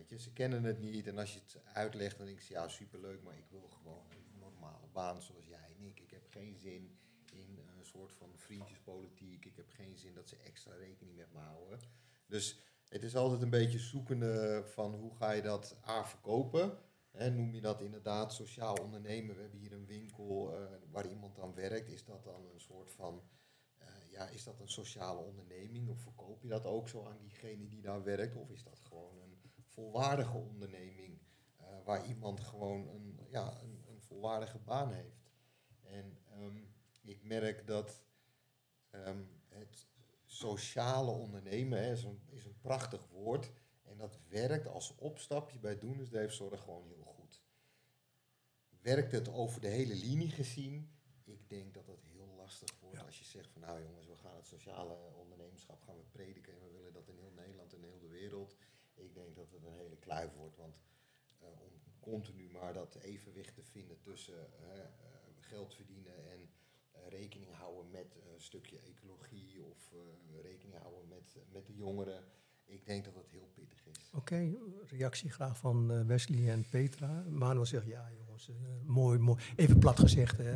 [0.01, 2.69] Weet je, ze kennen het niet en als je het uitlegt, dan denk je, ja,
[2.69, 6.01] superleuk, maar ik wil gewoon een normale baan zoals jij en ik.
[6.01, 6.99] Ik heb geen zin
[7.33, 9.45] in een soort van vriendjespolitiek.
[9.45, 11.81] Ik heb geen zin dat ze extra rekening met me houden.
[12.27, 16.79] Dus het is altijd een beetje zoekende van hoe ga je dat A verkopen.
[17.11, 19.35] Hè, noem je dat inderdaad sociaal ondernemen?
[19.35, 21.89] We hebben hier een winkel eh, waar iemand aan werkt.
[21.89, 23.23] Is dat dan een soort van,
[24.11, 25.89] ja, is dat een sociale onderneming?
[25.89, 28.37] Of verkoop je dat ook zo aan diegene die daar werkt?
[28.37, 31.19] Of is dat gewoon een volwaardige onderneming
[31.57, 35.21] eh, waar iemand gewoon een, ja, een, een volwaardige baan heeft?
[35.81, 36.57] En ehm,
[37.05, 38.05] ik merk dat
[38.91, 39.87] ehm, het
[40.27, 43.51] sociale ondernemen hè, is, een, is een prachtig woord.
[43.83, 47.43] En dat werkt als opstapje bij Doenersdreefzorg gewoon heel goed.
[48.81, 50.91] Werkt het over de hele linie gezien?
[51.25, 52.10] Ik denk dat het
[52.51, 53.05] lastig wordt Ja.
[53.05, 56.61] als je zegt van nou jongens, we gaan het sociale ondernemerschap gaan we prediken en
[56.61, 58.57] we willen dat in heel Nederland en heel de wereld.
[58.95, 60.77] Ik denk dat het een hele kluif wordt, want
[61.39, 64.85] eh, om continu maar dat evenwicht te vinden tussen eh,
[65.39, 66.51] geld verdienen en
[66.91, 69.93] eh, rekening houden met een stukje ecologie of
[70.43, 72.25] rekening houden met, met de jongeren.
[72.65, 74.11] Ik denk dat dat heel pittig is.
[74.15, 77.25] Oké, reactie graag van Wesley en Petra.
[77.29, 78.51] Manuel zegt, ja jongens,
[78.85, 79.43] mooi, mooi.
[79.57, 80.55] Even plat gezegd, hè.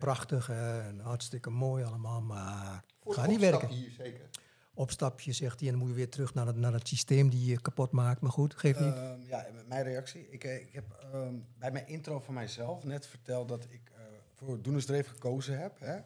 [0.00, 3.68] Prachtig hè, en hartstikke mooi allemaal, maar Voor gaat niet werken.
[3.68, 4.28] hier zeker.
[4.74, 7.44] Opstapje, zegt hij, en dan moet je weer terug naar het, naar het systeem die
[7.44, 8.20] je kapot maakt.
[8.20, 8.94] Maar goed, geeft niet.
[8.94, 10.30] Ehm, ja, mijn reactie.
[10.30, 14.02] Ik, eh, ik heb ehm, bij mijn intro van mijzelf net verteld dat ik eh,
[14.34, 15.80] voor Doenersdreef gekozen heb.
[15.80, 15.98] Hè,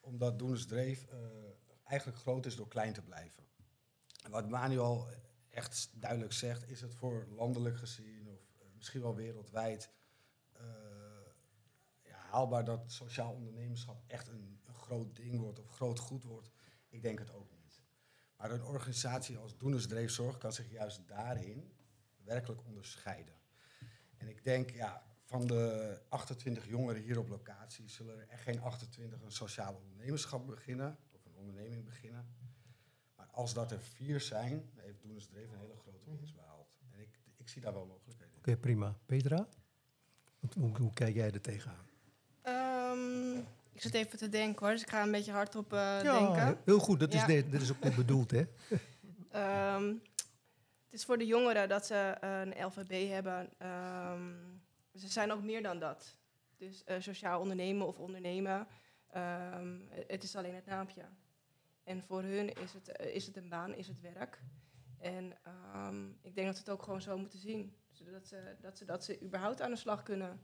[0.00, 1.18] omdat Doenersdreef eh,
[1.84, 3.42] eigenlijk groot is door klein te blijven.
[4.24, 5.06] En wat Manuel
[5.50, 8.40] echt duidelijk zegt, is het voor landelijk gezien of
[8.76, 9.90] misschien wel wereldwijd
[12.32, 16.50] haalbaar dat sociaal ondernemerschap echt een, een groot ding wordt of groot goed wordt.
[16.88, 17.82] Ik denk het ook niet.
[18.36, 21.72] Maar een organisatie als Doenersdreefzorg kan zich juist daarin
[22.24, 23.34] werkelijk onderscheiden.
[24.16, 28.60] En ik denk, ja, van de 28 jongeren hier op locatie zullen er echt geen
[28.60, 32.26] 28 een sociaal ondernemerschap beginnen of een onderneming beginnen.
[33.16, 36.78] Maar als dat er vier zijn, heeft Doenersdreef een hele grote winst behaald.
[36.90, 38.36] En ik, ik zie daar wel mogelijkheden.
[38.36, 38.98] Oké, prima.
[39.06, 39.48] Petra?
[40.58, 41.91] Hoe, hoe kijk jij er tegenaan?
[43.82, 46.58] Ik zit even te denken hoor, dus ik ga een beetje hardop eh ja, denken.
[46.64, 47.00] heel goed.
[47.00, 48.44] Dat is, dit is ook goed bedoeld, hè?
[49.30, 49.86] Ehm,
[50.84, 53.50] het is voor de jongeren dat ze eh, een LVB hebben.
[53.58, 54.30] Ehm,
[54.94, 56.16] ze zijn ook meer dan dat.
[56.56, 58.66] Dus eh, sociaal ondernemen of ondernemen.
[59.10, 61.02] Ehm, het is alleen het naampje.
[61.84, 64.42] En voor hun is het, is het een baan, is het werk.
[64.98, 65.32] En
[66.22, 67.76] ik denk dat ze het ook gewoon zo moeten zien.
[67.90, 70.40] Zodat ze, dat, ze, dat ze überhaupt aan de slag kunnen.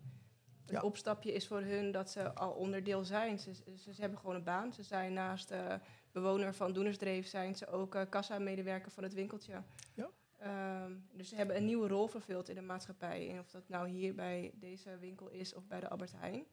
[0.69, 0.83] Het Ja.
[0.83, 3.39] opstapje is voor hun dat ze al onderdeel zijn.
[3.39, 4.73] Ze, ze, ze hebben gewoon een baan.
[4.73, 5.75] Ze zijn naast eh,
[6.13, 7.27] bewoner van Doenersdreef...
[7.27, 9.63] zijn ze ook eh, kassa-medewerker van het winkeltje.
[9.95, 10.11] Ja.
[10.39, 13.31] Ehm, dus ze hebben een nieuwe rol vervuld in de maatschappij.
[13.31, 16.47] En of dat nou hier bij deze winkel is of bij de Albert Heijn...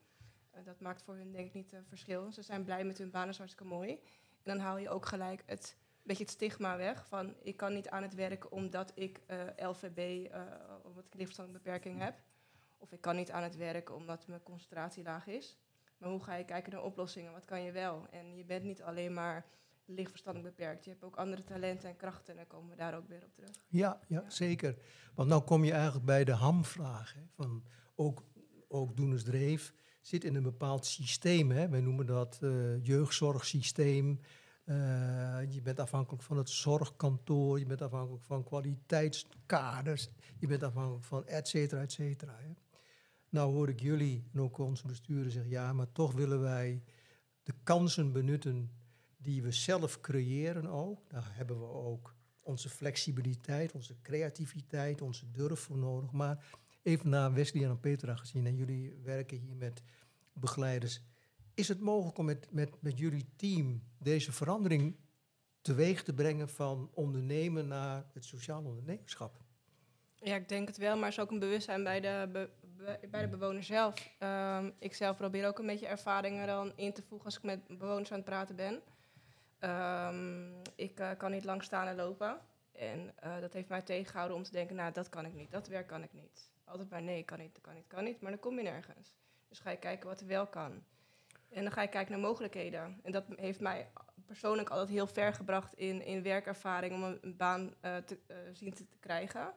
[0.50, 2.32] eh, dat maakt voor hun denk ik niet uh, verschil.
[2.32, 3.90] Ze zijn blij met hun baan, dat is hartstikke mooi.
[3.90, 5.76] En dan haal je ook gelijk het
[6.06, 10.30] beetje het stigma weg van ik kan niet aan het werk omdat ik uh, LVB,
[10.32, 10.40] uh,
[10.82, 12.14] omdat ik lichtverstandelijke beperking heb.
[12.86, 15.58] Of ik kan niet aan het werk omdat mijn concentratie laag is.
[15.98, 17.32] Maar hoe ga je kijken naar oplossingen?
[17.32, 18.06] Wat kan je wel?
[18.10, 19.46] En je bent niet alleen maar
[19.84, 20.84] lichtverstandelijk beperkt.
[20.84, 23.34] Je hebt ook andere talenten en krachten en dan komen we daar ook weer op
[23.34, 23.50] terug.
[23.68, 24.30] Ja, ja, ja.
[24.30, 24.76] zeker.
[25.14, 27.14] Want nou kom je eigenlijk bij de hamvraag.
[27.14, 28.22] Hè, van ook,
[28.68, 31.50] ook Doenersdreef zit in een bepaald systeem.
[31.50, 31.68] Hè.
[31.68, 34.20] Wij noemen dat uh, jeugdzorgsysteem.
[34.64, 34.74] Uh,
[35.48, 41.26] je bent afhankelijk van het zorgkantoor, je bent afhankelijk van kwaliteitskaders, je bent afhankelijk van
[41.26, 42.36] et cetera, et cetera.
[42.38, 42.54] Hè.
[43.28, 46.82] Nou hoor ik jullie en ook onze besturen zeggen, ja, maar toch willen wij
[47.42, 48.70] de kansen benutten
[49.16, 51.10] die we zelf creëren ook.
[51.10, 56.12] Daar hebben we ook onze flexibiliteit, onze creativiteit, onze durf voor nodig.
[56.12, 56.46] Maar
[56.82, 59.82] even naar Wesley en Petra gezien, en jullie werken hier met
[60.32, 61.00] begeleiders.
[61.54, 64.96] Is het mogelijk om met, met, met jullie team deze verandering
[65.60, 69.44] teweeg te brengen van ondernemen naar het sociaal ondernemerschap?
[70.14, 72.48] Ja, ik denk het wel, maar er is ook een bewustzijn bij de,
[73.10, 74.10] bij de bewoner zelf.
[74.18, 77.78] Um, ik zelf probeer ook een beetje ervaringen dan in te voegen als ik met
[77.78, 78.82] bewoners aan het praten ben.
[79.60, 82.40] Um, ik uh, kan niet lang staan en lopen.
[82.72, 85.68] En uh, dat heeft mij tegengehouden om te denken, nou, dat kan ik niet, dat
[85.68, 86.50] werk kan ik niet.
[86.64, 89.16] Altijd maar nee, kan niet, kan niet, kan niet, maar dan kom je nergens.
[89.48, 90.84] Dus ga je kijken wat er wel kan.
[91.48, 93.00] En dan ga je kijken naar mogelijkheden.
[93.02, 93.90] En dat heeft mij
[94.26, 98.18] persoonlijk altijd heel ver gebracht in, in werkervaring om een, baan uh, te
[98.52, 99.52] zien te, krijgen,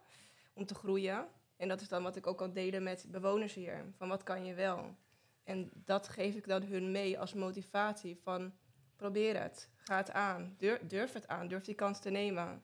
[0.53, 1.27] om te groeien.
[1.59, 3.85] En dat is dan wat ik ook kan delen met bewoners hier.
[3.97, 4.95] Van wat kan je wel?
[5.43, 8.51] En dat geef ik dan hun mee als motivatie van
[8.95, 12.61] probeer het, ga het aan, durf, durf het aan, durf die kans te nemen.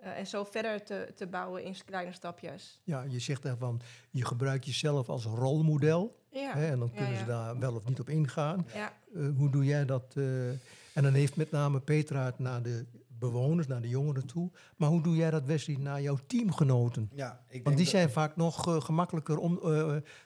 [0.00, 2.80] Uh, en zo verder te, te bouwen in kleine stapjes.
[2.84, 6.22] Ja, je zegt daarvan, je gebruikt jezelf als rolmodel.
[6.30, 6.54] Ja.
[6.54, 7.18] Hè, en dan kunnen ja, ja.
[7.18, 8.66] ze daar wel of niet op ingaan.
[8.74, 8.92] Ja.
[9.12, 10.14] Uh, hoe doe jij dat?
[10.16, 10.48] Uh,
[10.94, 12.84] en dan heeft met name Petra het naar de
[13.30, 14.50] bewoners, naar de jongeren toe.
[14.76, 17.10] Maar hoe doe jij dat, Wesley, naar jouw teamgenoten?
[17.14, 19.58] Ja, ik Want die zijn vaak nog uh, gemakkelijker om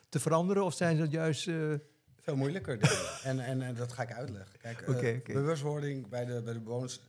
[0.09, 1.43] te veranderen, of zijn ze juist...
[2.15, 2.79] Veel moeilijker.
[3.23, 4.59] en, en, en, dat ga ik uitleggen.
[4.59, 5.35] Kijk, okay, okay.
[5.35, 6.99] bewustwording bij de, bij de bewoners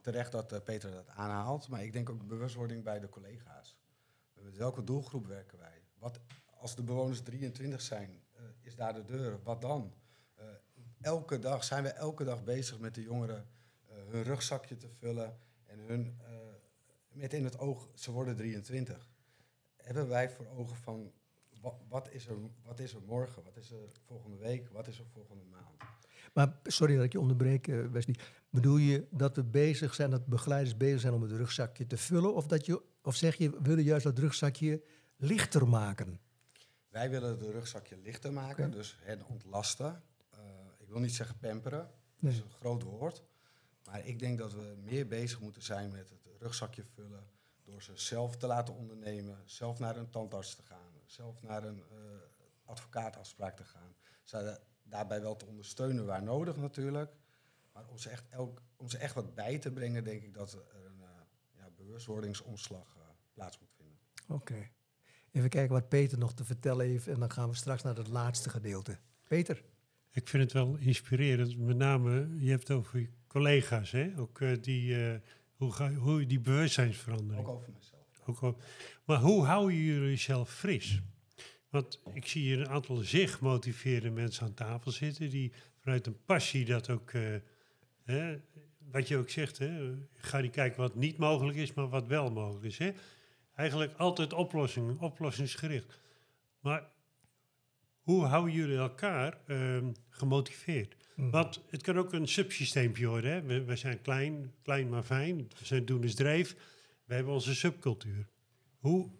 [0.00, 3.76] terecht dat Peter dat aanhaalt, maar ik denk ook bewustwording bij de collega's.
[4.34, 5.82] Met welke doelgroep werken wij?
[5.98, 6.20] Wat,
[6.60, 8.10] als de bewoners 23 zijn,
[8.60, 9.38] is daar de deur.
[9.42, 9.92] Wat dan?
[11.00, 13.46] Elke dag zijn we elke dag bezig met de jongeren
[14.10, 16.18] hun rugzakje te vullen en hun
[17.12, 19.08] met in het oog, ze worden 23.
[19.76, 21.12] Hebben wij voor ogen van
[21.60, 23.42] wat, wat, is er, wat is er morgen?
[23.44, 24.68] Wat is er volgende week?
[24.68, 25.76] Wat is er volgende maand?
[26.32, 28.14] Maar sorry dat ik je onderbreek, Wesley.
[28.50, 32.34] Bedoel je dat we bezig zijn, dat begeleiders bezig zijn om het rugzakje te vullen?
[32.34, 34.82] Of, dat je, of zeg je, we willen juist dat rugzakje
[35.16, 36.20] lichter maken?
[36.88, 38.76] Wij willen het rugzakje lichter maken, okay.
[38.76, 40.02] dus hen ontlasten.
[40.34, 40.40] Uh,
[40.78, 43.24] ik wil niet zeggen pamperen, dat is een groot woord.
[43.90, 47.24] Maar ik denk dat we meer bezig moeten zijn met het rugzakje vullen.
[47.64, 51.76] Door ze zelf te laten ondernemen, zelf naar een tandarts te gaan, zelf naar een
[51.78, 51.84] uh,
[52.64, 53.94] advocaatafspraak te gaan.
[54.24, 57.12] Ze daarbij wel te ondersteunen waar nodig natuurlijk.
[57.72, 60.52] Maar om ze, echt elk, om ze echt wat bij te brengen, denk ik dat
[60.52, 61.08] er een uh,
[61.56, 63.98] ja, bewustwordingsomslag uh, plaats moet vinden.
[64.28, 64.52] Oké.
[64.52, 64.72] Okay.
[65.30, 68.08] Even kijken wat Peter nog te vertellen heeft en dan gaan we straks naar het
[68.08, 68.98] laatste gedeelte.
[69.22, 69.64] Peter?
[70.10, 71.58] Ik vind het wel inspirerend.
[71.58, 74.12] Met name, je hebt over je collega's, hè?
[74.16, 74.96] Ook uh, die,
[75.56, 77.46] hoe, ga, hoe die bewustzijnsverandering.
[77.46, 78.00] Ook over mezelf.
[78.26, 78.62] Ook over,
[79.04, 81.00] maar hoe hou je jezelf fris?
[81.70, 86.24] Want ik zie hier een aantal zich gemotiveerde mensen aan tafel zitten die vanuit een
[86.24, 87.36] passie dat ook, uh,
[88.02, 88.40] hè,
[88.90, 92.30] wat je ook zegt, hè, ga niet kijken wat niet mogelijk is, maar wat wel
[92.30, 92.78] mogelijk is.
[92.78, 92.92] Hè.
[93.54, 96.00] Eigenlijk altijd oplossingen, oplossingsgericht.
[96.60, 96.90] Maar
[98.00, 100.96] hoe houden jullie elkaar uh, gemotiveerd?
[101.14, 101.30] Mm.
[101.30, 103.32] Want het kan ook een subsysteempje worden.
[103.32, 103.64] Hè.
[103.64, 105.36] We, zijn klein, klein maar fijn.
[105.36, 106.56] We zijn doenersdreef.
[107.04, 108.26] We hebben onze subcultuur.
[108.78, 109.10] Hoe,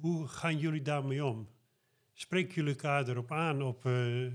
[0.00, 1.48] hoe gaan jullie daarmee om?
[2.12, 4.26] Spreken jullie elkaar erop aan, op uh,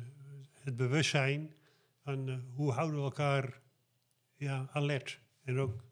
[0.54, 1.54] het bewustzijn
[2.04, 3.62] van uh, hoe houden we elkaar
[4.36, 5.20] ja, alert?
[5.44, 5.84] En ook,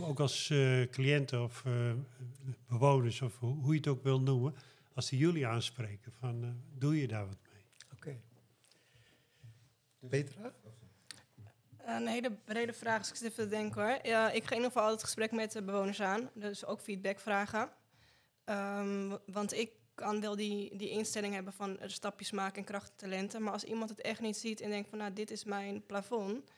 [0.00, 1.64] ook als uh, cliënten of
[2.68, 4.54] bewoners, of hoe, hoe, je het ook wil noemen,
[4.94, 7.49] als die jullie aanspreken, van doe je daar wat mee?
[10.02, 10.22] Okay.
[10.24, 10.52] Petra?
[11.84, 13.98] Een hele brede vraag, dus ik even te denken hoor.
[14.02, 16.30] Ja, ik ga in ieder geval altijd het gesprek met de bewoners aan.
[16.34, 17.70] Dus ook feedback vragen.
[18.44, 22.96] Ehm, want ik kan wel die, die instelling hebben van stapjes maken en kracht en
[22.96, 23.42] talenten.
[23.42, 26.50] Maar als iemand het echt niet ziet en denkt van nou, dit is mijn plafond.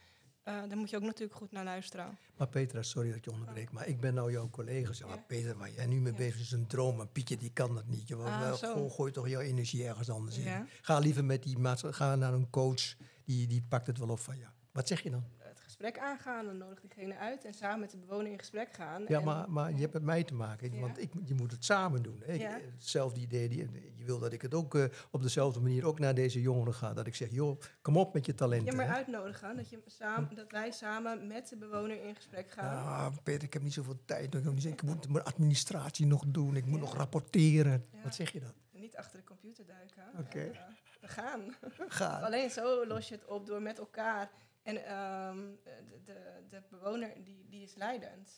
[0.43, 2.19] eh, dan moet je ook natuurlijk goed naar luisteren.
[2.37, 4.93] Maar Petra, sorry dat je onderbreek, maar ik ben nou jouw collega.
[4.93, 5.25] Zeg maar, Ja.
[5.27, 6.19] Peter, waar jij nu mee Ja.
[6.19, 6.97] bezig is een droom.
[6.97, 8.09] Maar Pietje, die kan dat niet.
[8.09, 10.69] Je Ah, wel, gooi, toch jouw energie ergens anders in.
[10.81, 14.19] Ga liever met die maatschappij, ga naar een coach, die, die pakt het wel op
[14.21, 14.51] van jou.
[14.73, 15.25] Wat zeg je dan?
[15.39, 19.05] Het gesprek aangaan, dan nodig diegene uit en samen met de bewoner in gesprek gaan.
[19.09, 20.81] Ja, En- maar, maar je hebt met mij te maken, Ja.
[20.81, 22.23] want ik, je moet het samen doen.
[22.25, 22.33] Hè.
[22.33, 22.59] Ja.
[22.75, 23.59] Hetzelfde idee, die,
[23.97, 26.93] je wil dat ik het ook eh, op dezelfde manier ook naar deze jongeren ga.
[26.95, 28.67] Dat ik zeg, joh, kom op met je talenten.
[28.71, 28.93] Ja, maar hè.
[28.95, 32.85] uitnodigen, dat, je samen, dat wij samen met de bewoner in gesprek gaan.
[32.87, 34.35] Ah, Peter, ik heb niet zoveel tijd.
[34.35, 36.57] Ik, moet- mijn administratie nog doen.
[36.57, 37.85] Ik moet nog rapporteren.
[37.93, 38.03] Ja.
[38.03, 38.53] Wat zeg je dan?
[38.93, 40.03] Niet achter de computer duiken.
[40.19, 40.41] Oké.
[40.41, 40.61] Eh,
[41.01, 41.55] we gaan.
[41.99, 42.19] Ga.
[42.27, 44.31] Alleen zo los je het op door met elkaar.
[44.63, 48.31] En ehm, de, de, de bewoner die, die is leidend.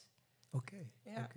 [0.51, 0.77] Oké.
[1.03, 1.29] Ja.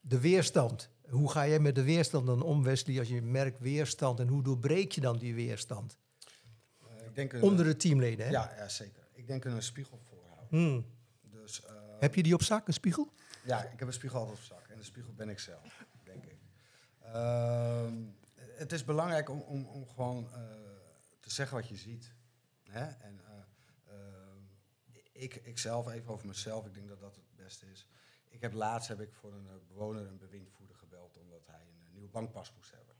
[0.00, 0.90] De weerstand.
[1.08, 4.20] Hoe ga jij met de weerstand dan om, Wesley, als je merkt weerstand?
[4.20, 5.98] En hoe doorbreek je dan die weerstand?
[6.78, 8.32] Eh, ik denk een, Onder de teamleden, hè?
[8.32, 9.08] ja, ja, zeker.
[9.12, 10.46] Ik denk een spiegel voorhouden.
[10.48, 10.86] Hmm.
[11.20, 13.12] Dus, eh, Heb je die op zak, een spiegel?
[13.44, 14.68] Ja, ik heb een spiegel altijd op zak.
[14.68, 15.84] En de spiegel ben ik zelf,
[18.54, 20.40] het is belangrijk om, om, om gewoon eh,
[21.20, 22.14] te zeggen wat je ziet.
[22.62, 22.84] Hè?
[22.86, 24.42] En eh, ehm,
[25.12, 27.86] ik, ik zelf, even over mezelf, ik denk dat dat het beste is.
[28.28, 31.92] Ik heb laatst heb ik voor een eh, bewoner een bewindvoerder gebeld omdat hij een
[31.92, 32.94] nieuwe bankpas moest hebben.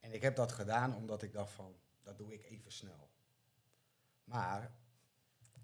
[0.00, 3.10] En ik heb dat gedaan omdat ik dacht van, dat doe ik even snel.
[4.24, 4.72] Maar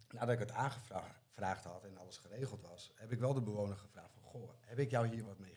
[0.09, 3.77] nadat ik het aangevraagd gevraagd had en alles geregeld was, heb ik wel de bewoner
[3.77, 5.57] gevraagd van, goh, heb ik jou hier wat mee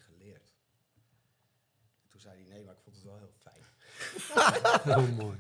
[2.22, 3.64] toen zei hij, nee, maar ik vond het wel heel fijn.
[4.98, 5.38] Oh, mooi.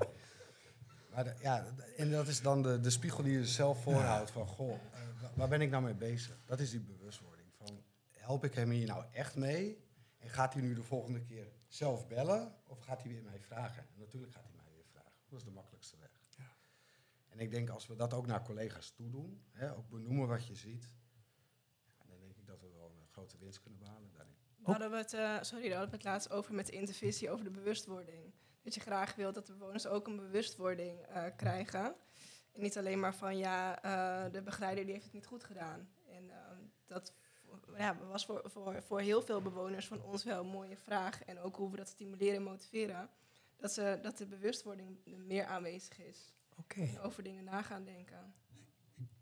[1.11, 1.65] Maar de- ja,
[1.97, 5.31] en dat is dan de, de spiegel die je zelf voorhoudt van, goh, eh, wa-
[5.35, 6.39] waar ben ik nou mee bezig?
[6.45, 9.85] Dat is die bewustwording van, help ik hem hier nou echt mee?
[10.17, 13.83] En gaat hij nu de volgende keer zelf bellen of gaat hij weer mij vragen?
[13.93, 15.11] En natuurlijk gaat hij mij weer vragen.
[15.29, 16.05] Dat is de makkelijkste weg.
[17.29, 20.55] En ik denk als we dat ook naar collega's toedoen, hè, ook benoemen wat je
[20.55, 20.89] ziet,
[21.97, 24.35] ja, dan denk ik dat we wel een grote winst kunnen behalen daarin.
[24.71, 27.43] Hadden we het, eh, sorry, daar hadden we het laatst over met de intervisie over
[27.43, 28.33] de bewustwording.
[28.61, 31.95] Dat je graag wilt dat de bewoners ook een bewustwording eh, krijgen.
[32.53, 35.89] En niet alleen maar van ja, eh, de begeleider die heeft het niet goed gedaan.
[36.09, 37.13] En ehm, dat
[37.77, 41.23] ja, was voor, voor, voor heel veel bewoners van ons wel een mooie vraag.
[41.23, 43.09] En ook hoe we dat stimuleren en motiveren.
[43.57, 46.33] Dat, ze, dat de bewustwording meer aanwezig is.
[46.59, 46.81] Oké.
[46.81, 48.33] En over dingen na gaan denken.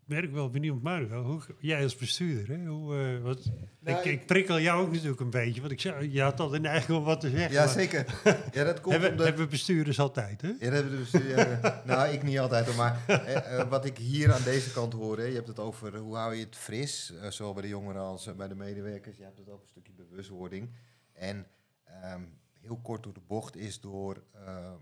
[0.06, 2.64] Ik merk wel benieuwd, Mario, hoe, jij als bestuurder, hè?
[2.66, 5.80] Hoe, eh, wat, Nou, ik, ik- ik prikkel jou ook natuurlijk een beetje, want ik
[6.12, 7.52] je had altijd eigenlijk wel wat te zeggen.
[7.52, 8.20] Ja, maar zeker.
[8.52, 9.26] Ja, dat komt Hebben, omdat...
[9.26, 10.48] hebben bestuurders altijd, hè?
[10.48, 14.32] Ja, dat hebben dus, ja, nou, ik niet altijd, maar eh, eh, wat ik hier
[14.32, 17.52] aan deze kant hoor, hè, je hebt het over hoe hou je het fris, zowel
[17.52, 19.16] bij de jongeren als bij de medewerkers.
[19.16, 20.70] Je hebt het over een stukje bewustwording.
[21.12, 21.46] En
[21.84, 22.22] ehm,
[22.60, 24.72] heel kort door de bocht is door ehm,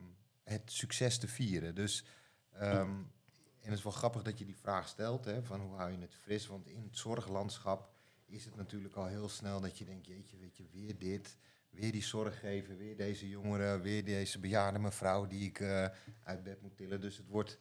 [0.44, 1.74] het succes te vieren.
[1.74, 2.04] Dus,
[2.52, 2.90] ehm,
[3.64, 5.98] en het is wel grappig dat je die vraag stelt, hè, van hoe hou je
[5.98, 6.46] het fris?
[6.46, 7.90] Want in het zorglandschap
[8.26, 11.36] is het natuurlijk al heel snel dat je denkt, jeetje, weet je, weer dit
[11.74, 15.86] weer die zorg geven, weer deze jongeren, weer deze bejaarde mevrouw die ik eh,
[16.22, 17.00] uit bed moet tillen.
[17.00, 17.58] Dus het wordt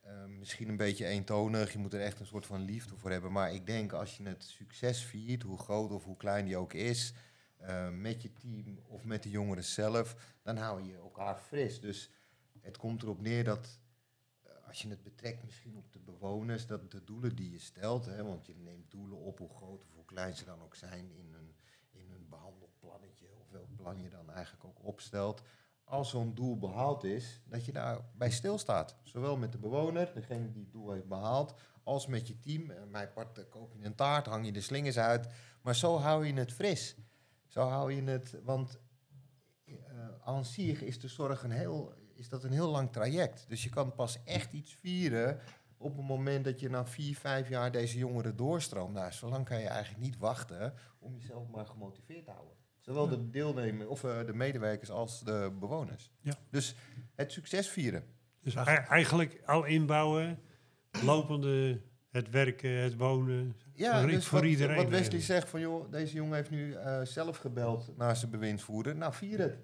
[0.00, 1.72] eh, misschien een beetje eentonig.
[1.72, 3.32] Je moet er echt een soort van liefde voor hebben.
[3.32, 6.72] Maar ik denk als je het succes viert, hoe groot of hoe klein die ook
[6.72, 7.12] is,
[7.56, 11.80] eh, met je team of met de jongeren zelf, dan hou je elkaar fris.
[11.80, 12.10] Dus
[12.60, 13.78] het komt erop neer dat
[14.68, 18.24] als je het betrekt misschien op de bewoners, dat de doelen die je stelt, hè,
[18.24, 21.34] want je neemt doelen op hoe groot of hoe klein ze dan ook zijn in
[21.34, 21.54] een,
[21.90, 25.42] in een behandelplannetje of welk plan je dan eigenlijk ook opstelt.
[25.84, 28.96] Als zo'n doel behaald is, dat je daarbij stilstaat.
[29.02, 32.70] Zowel met de bewoner, degene die het doel heeft behaald, als met je team.
[32.70, 35.28] En mijn part eh, koop je een taart, hang je de slingers uit.
[35.62, 36.96] Maar zo hou je het fris.
[37.46, 38.78] Zo hou je het, want
[39.64, 43.44] uh, zich is de zorg een heel, is dat een heel lang traject.
[43.48, 45.40] Dus je kan pas echt iets vieren
[45.76, 48.94] op het moment dat je na vier, vijf jaar deze jongeren doorstroomt.
[48.94, 52.54] Nou, zolang kan je eigenlijk niet wachten om jezelf maar gemotiveerd te houden.
[52.80, 56.12] Zowel de deelnemers of uh, de medewerkers als de bewoners.
[56.20, 56.34] Ja.
[56.50, 56.74] Dus
[57.14, 58.04] het succes vieren.
[58.42, 60.38] Dus eigenlijk al inbouwen,
[61.02, 63.56] lopende, het werken, het wonen.
[63.74, 64.76] Ja, dus voor wat, iedereen.
[64.76, 65.24] wat Wesley eigenlijk.
[65.24, 68.96] zegt van joh, deze jongen heeft nu uh, zelf gebeld naar zijn bewindsvoerder.
[68.96, 69.58] Nou, vier het.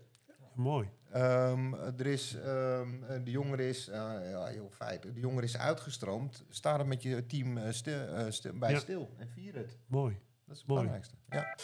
[0.55, 0.89] Mooi.
[1.17, 3.95] Um, er is, um, de jongere is, uh,
[4.31, 6.45] ja, heel feit, de jongere is uitgestroomd.
[6.49, 8.79] Sta er met je team uh, stil, stil, bij ja.
[8.79, 9.79] stil en vier het.
[9.87, 10.15] Mooi.
[10.47, 10.81] Dat is het Mooi.
[10.81, 11.15] belangrijkste.
[11.29, 11.57] Ja.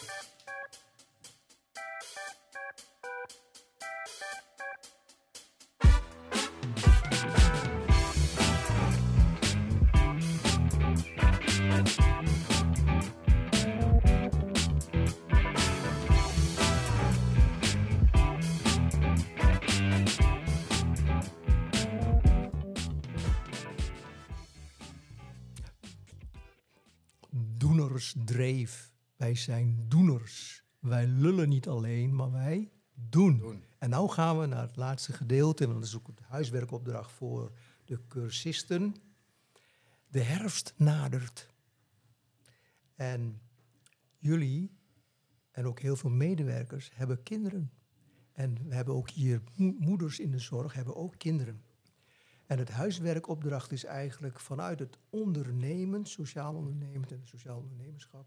[28.13, 28.91] Doenersdreef.
[29.15, 30.63] Wij zijn doeners.
[30.79, 33.37] Wij lullen niet alleen, maar wij doen.
[33.37, 33.63] Doen.
[33.77, 37.51] En nu gaan we naar het laatste gedeelte, want dat is ook het huiswerkopdracht voor
[37.85, 38.95] de cursisten.
[40.07, 41.49] De herfst nadert.
[42.95, 43.41] En
[44.17, 44.71] jullie
[45.51, 47.71] en ook heel veel medewerkers hebben kinderen.
[48.31, 51.61] En we hebben ook hier mo- moeders in de zorg, hebben ook kinderen.
[52.51, 58.25] En het huiswerkopdracht is eigenlijk vanuit het ondernemen, sociaal ondernemend en sociaal ondernemerschap,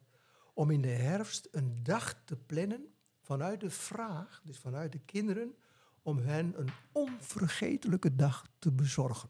[0.54, 5.54] om in de herfst een dag te plannen vanuit de vraag, dus vanuit de kinderen,
[6.02, 9.28] om hen een onvergetelijke dag te bezorgen.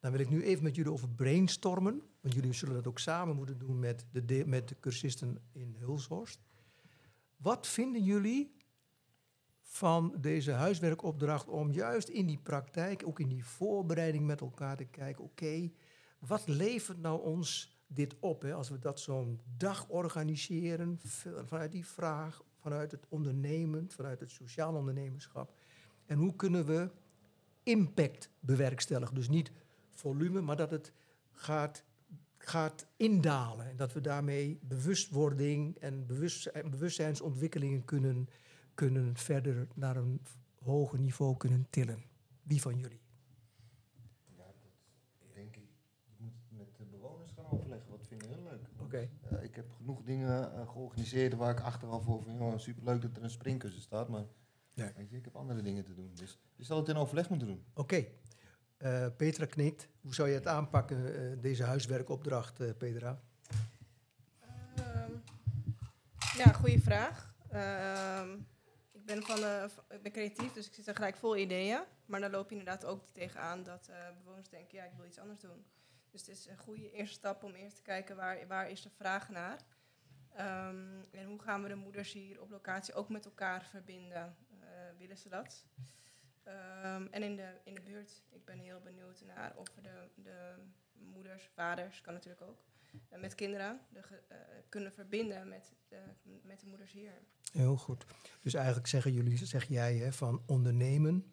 [0.00, 3.36] Dan wil ik nu even met jullie over brainstormen, want jullie zullen dat ook samen
[3.36, 6.40] moeten doen met de- met de cursisten in Hulshorst.
[7.36, 8.53] Wat vinden jullie
[9.66, 14.84] van deze huiswerkopdracht om juist in die praktijk, ook in die voorbereiding met elkaar te
[14.84, 15.70] kijken, oké,
[16.18, 21.00] wat levert nou ons dit op hè, als we dat zo'n dag organiseren,
[21.44, 25.54] vanuit die vraag, vanuit het ondernemen, vanuit het sociaal ondernemerschap.
[26.06, 26.90] En hoe kunnen we
[27.62, 29.14] impact bewerkstelligen?
[29.14, 29.52] Dus niet
[29.90, 30.92] volume, maar dat het
[31.32, 31.84] gaat,
[32.38, 33.68] gaat indalen.
[33.68, 38.28] En dat we daarmee bewustwording en bewustzijn, bewustzijnsontwikkelingen kunnen,
[38.74, 40.20] kunnen verder naar een
[40.62, 42.02] hoger niveau kunnen tillen.
[42.42, 43.00] Wie van jullie?
[44.36, 44.44] Ja,
[45.18, 45.68] dat denk ik.
[46.04, 47.90] Je moet het met de bewoners gaan overleggen.
[47.90, 48.68] Wat vinden hun leuk?
[48.78, 49.08] Oké.
[49.30, 53.16] Eh, ik heb genoeg dingen eh, georganiseerd waar ik achteraf voor van, joh, superleuk dat
[53.16, 54.24] er een springkussen staat, maar
[54.74, 54.92] Ja.
[54.96, 56.10] weet je, ik heb andere dingen te doen.
[56.14, 57.64] Dus je zal het in overleg moeten doen.
[57.74, 58.04] Oké.
[58.76, 59.88] Eh, Petra knikt.
[60.00, 63.20] Hoe zou je het aanpakken, eh, deze huiswerkopdracht, eh, Petra?
[64.76, 65.10] Ehm,
[66.36, 67.34] ja, goede vraag.
[67.48, 68.28] Ehm,
[69.04, 71.82] ik, ben van, ik ben creatief, dus ik zit er gelijk vol ideeën.
[72.06, 75.18] Maar dan loop je inderdaad ook tegenaan dat eh, bewoners denken, ja, ik wil iets
[75.18, 75.64] anders doen.
[76.10, 78.90] Dus het is een goede eerste stap om eerst te kijken waar, waar is de
[78.90, 79.58] vraag naar.
[80.34, 84.36] Ehm, en hoe gaan we de moeders hier op locatie ook met elkaar verbinden?
[84.60, 85.64] Eh, willen ze dat?
[86.42, 90.08] Ehm, en in de, in de buurt, ik ben heel benieuwd naar of we de,
[90.14, 90.54] de
[90.92, 92.64] moeders, vaders, kan natuurlijk ook,
[93.16, 94.36] met kinderen de, eh,
[94.68, 95.98] kunnen verbinden met de,
[96.42, 97.12] met de moeders hier.
[97.52, 98.04] Heel goed.
[98.42, 101.32] Dus eigenlijk zeggen jullie, zeg jij hè, van ondernemen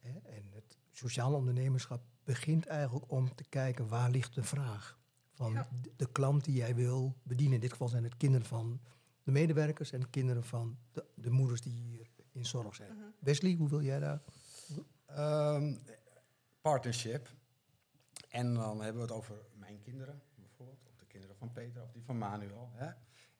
[0.00, 4.98] hè, en het sociaal ondernemerschap begint eigenlijk om te kijken waar ligt de vraag
[5.32, 5.68] van Ja.
[5.82, 7.54] de, de klant die jij wil bedienen.
[7.54, 8.80] In dit geval zijn het kinderen van
[9.22, 12.92] de medewerkers en kinderen van de, de moeders die hier in zorg zijn.
[12.96, 13.04] Mhm.
[13.18, 14.22] Wesley, hoe wil jij daar?
[15.06, 15.74] Ehm,
[16.60, 17.28] partnership.
[18.28, 20.78] En dan hebben we het over mijn kinderen bijvoorbeeld.
[20.88, 22.70] Of de kinderen van Peter of die van Manuel.
[22.74, 22.90] Hè?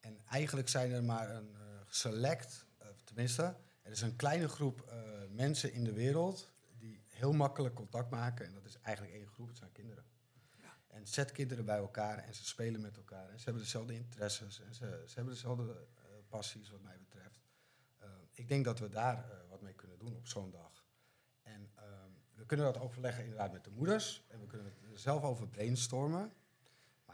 [0.00, 4.80] En eigenlijk zijn er maar een eh, select, eh, tenminste, er is een kleine groep
[4.80, 4.98] eh,
[5.30, 8.46] mensen in de wereld die heel makkelijk contact maken.
[8.46, 10.04] En dat is eigenlijk één groep, het zijn kinderen.
[10.86, 13.28] En zet kinderen bij elkaar en ze spelen met elkaar.
[13.30, 15.86] En ze hebben dezelfde interesses en ze, ze hebben dezelfde
[16.28, 17.40] passies wat mij betreft.
[18.30, 20.86] Ik denk dat we daar wat mee kunnen doen op zo'n dag.
[21.42, 24.24] En ehm, we kunnen dat overleggen inderdaad met de moeders.
[24.28, 26.32] En we kunnen het zelf over brainstormen.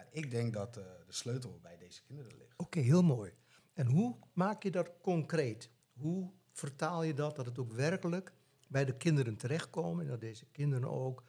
[0.01, 2.55] Maar ik denk dat eh, de sleutel bij deze kinderen ligt.
[2.57, 3.33] Oké, heel mooi.
[3.73, 5.71] En hoe maak je dat concreet?
[5.93, 8.33] Hoe vertaal je dat, dat het ook werkelijk
[8.69, 11.25] bij de kinderen terechtkomen en dat deze kinderen ook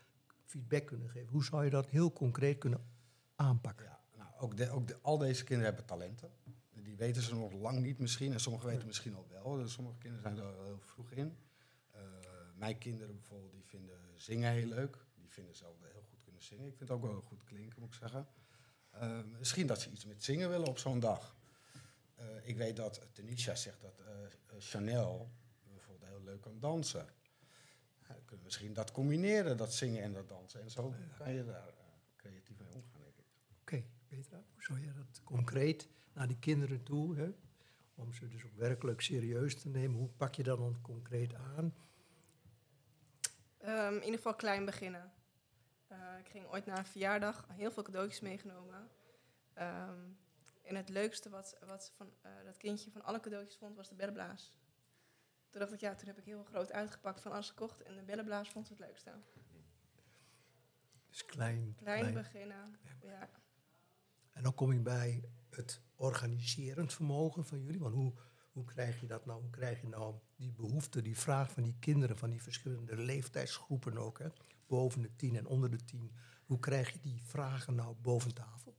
[0.45, 1.29] feedback kunnen geven?
[1.29, 2.85] Hoe zou je dat heel concreet kunnen
[3.35, 3.85] aanpakken?
[3.85, 6.31] Ja, nou, ook de, ook de, al deze kinderen hebben talenten.
[6.83, 8.33] Die weten ze nog lang niet misschien.
[8.33, 9.55] En sommigen weten misschien al wel.
[9.55, 11.37] Dus sommige kinderen zijn er al heel vroeg in.
[11.91, 12.01] Eh,
[12.55, 15.05] mijn kinderen bijvoorbeeld, die vinden zingen heel leuk.
[15.15, 16.65] Die vinden zelf heel goed kunnen zingen.
[16.65, 18.27] Ik vind het ook wel goed klinken, moet ik zeggen.
[18.91, 21.35] Eh, misschien dat ze iets met zingen willen op zo'n dag.
[22.15, 25.31] Eh, ik weet dat Tanisha zegt dat eh, Chanel
[25.73, 27.05] bijvoorbeeld heel leuk kan dansen.
[28.07, 30.61] Kunnen we misschien dat combineren, dat zingen en dat dansen.
[30.61, 31.73] En zo kan je daar
[32.15, 33.25] creatief mee omgaan, denk ik.
[33.61, 37.29] Oké, Petra, hoe zou je dat concreet naar die kinderen toe, hè?
[37.95, 39.97] om ze dus ook werkelijk serieus te nemen?
[39.97, 41.73] Hoe pak je dat dan concreet aan?
[43.57, 45.11] Ehm, in ieder geval klein beginnen.
[45.91, 48.89] Eh, ik ging ooit naar een verjaardag, heel veel cadeautjes meegenomen.
[49.53, 49.99] Ehm,
[50.61, 53.95] en het leukste wat, wat van, eh, dat kindje van alle cadeautjes vond, was de
[53.95, 54.59] bellenblaas.
[55.49, 57.81] Toen dacht ik, ja, toen heb ik heel groot uitgepakt van alles gekocht.
[57.81, 59.11] En de bellenblaas vond het leukste.
[61.09, 63.29] Dus klein, Klein beginnen, ja.
[64.31, 67.79] En dan kom ik bij het organiserend vermogen van jullie.
[67.79, 68.13] Want hoe,
[68.51, 69.41] hoe krijg je dat nou?
[69.41, 73.97] Hoe krijg je nou die behoefte, die vraag van die kinderen, van die verschillende leeftijdsgroepen
[73.97, 74.27] ook, hè?
[74.71, 76.11] Boven de tien en onder de tien.
[76.45, 78.75] Hoe krijg je die vragen nou boven tafel?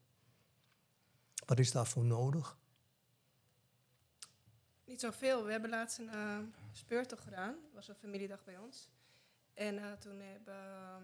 [1.47, 2.59] Wat is daarvoor nodig?
[4.85, 5.45] Niet zoveel.
[5.45, 6.39] We hebben laatst een eh,
[6.71, 7.55] speurtocht gedaan.
[7.65, 8.91] Het was een familiedag bij ons.
[9.55, 11.03] En eh, toen ehm,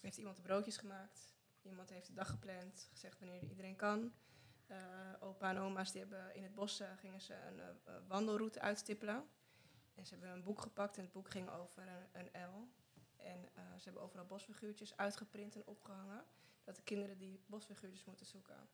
[0.00, 1.34] heeft iemand de broodjes gemaakt.
[1.62, 4.12] Iemand heeft de dag gepland, gezegd wanneer iedereen kan.
[4.66, 4.78] Eh,
[5.20, 9.24] opa en oma's die hebben in het bos gingen ze een wandelroute uitstippelen.
[9.94, 12.68] En ze hebben een boek gepakt en het boek ging over een, een L.
[13.24, 16.24] En eh, ze hebben overal bosfiguurtjes uitgeprint en opgehangen.
[16.64, 18.68] Dat de kinderen die bosfiguurtjes moeten zoeken.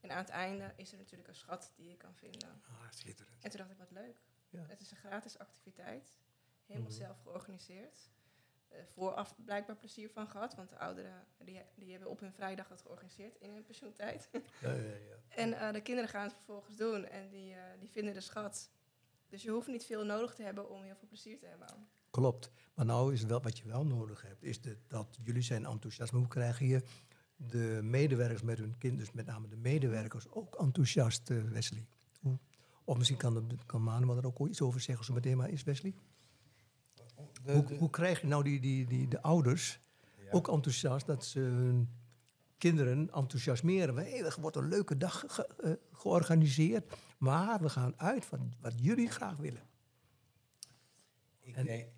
[0.00, 2.62] En aan het einde is er natuurlijk een schat die je kan vinden.
[2.68, 3.42] Ah, schitterend.
[3.44, 4.16] En toen dacht ik, wat leuk.
[4.48, 4.64] Ja.
[4.68, 6.12] Het is een gratis activiteit.
[6.66, 6.98] Helemaal Mhm.
[6.98, 8.10] zelf georganiseerd.
[8.68, 10.54] Eh, vooraf blijkbaar plezier van gehad.
[10.54, 14.28] Want de ouderen die, die hebben op hun vrijdag dat georganiseerd in hun pensioentijd.
[14.60, 15.16] Ja, ja, ja.
[15.42, 17.04] en eh, de kinderen gaan het vervolgens doen.
[17.04, 18.70] En die, die vinden de schat.
[19.28, 21.88] Dus je hoeft niet veel nodig te hebben om heel veel plezier te hebben.
[22.18, 22.50] Klopt.
[22.74, 26.12] Maar nou is wel wat je wel nodig hebt, is de, dat jullie zijn enthousiast.
[26.12, 26.82] Maar hoe krijgen je
[27.36, 31.86] de medewerkers met hun kind, dus met name de medewerkers, ook enthousiast, eh, Wesley?
[32.20, 32.38] Hoe?
[32.84, 35.62] Of misschien kan, de, kan Manuel er ook iets over zeggen, zo meteen maar is
[35.62, 35.94] Wesley.
[37.44, 39.80] De- hoe, hoe krijg je nou die, die, die, de ouders
[40.24, 40.30] ja.
[40.30, 41.88] ook enthousiast dat ze hun
[42.58, 43.96] kinderen enthousiasmeren?
[43.96, 48.72] Hey, er wordt een leuke dag ge- eh, georganiseerd, maar we gaan uit van wat
[48.76, 49.62] jullie graag willen.
[51.40, 51.88] Ik, En- denk,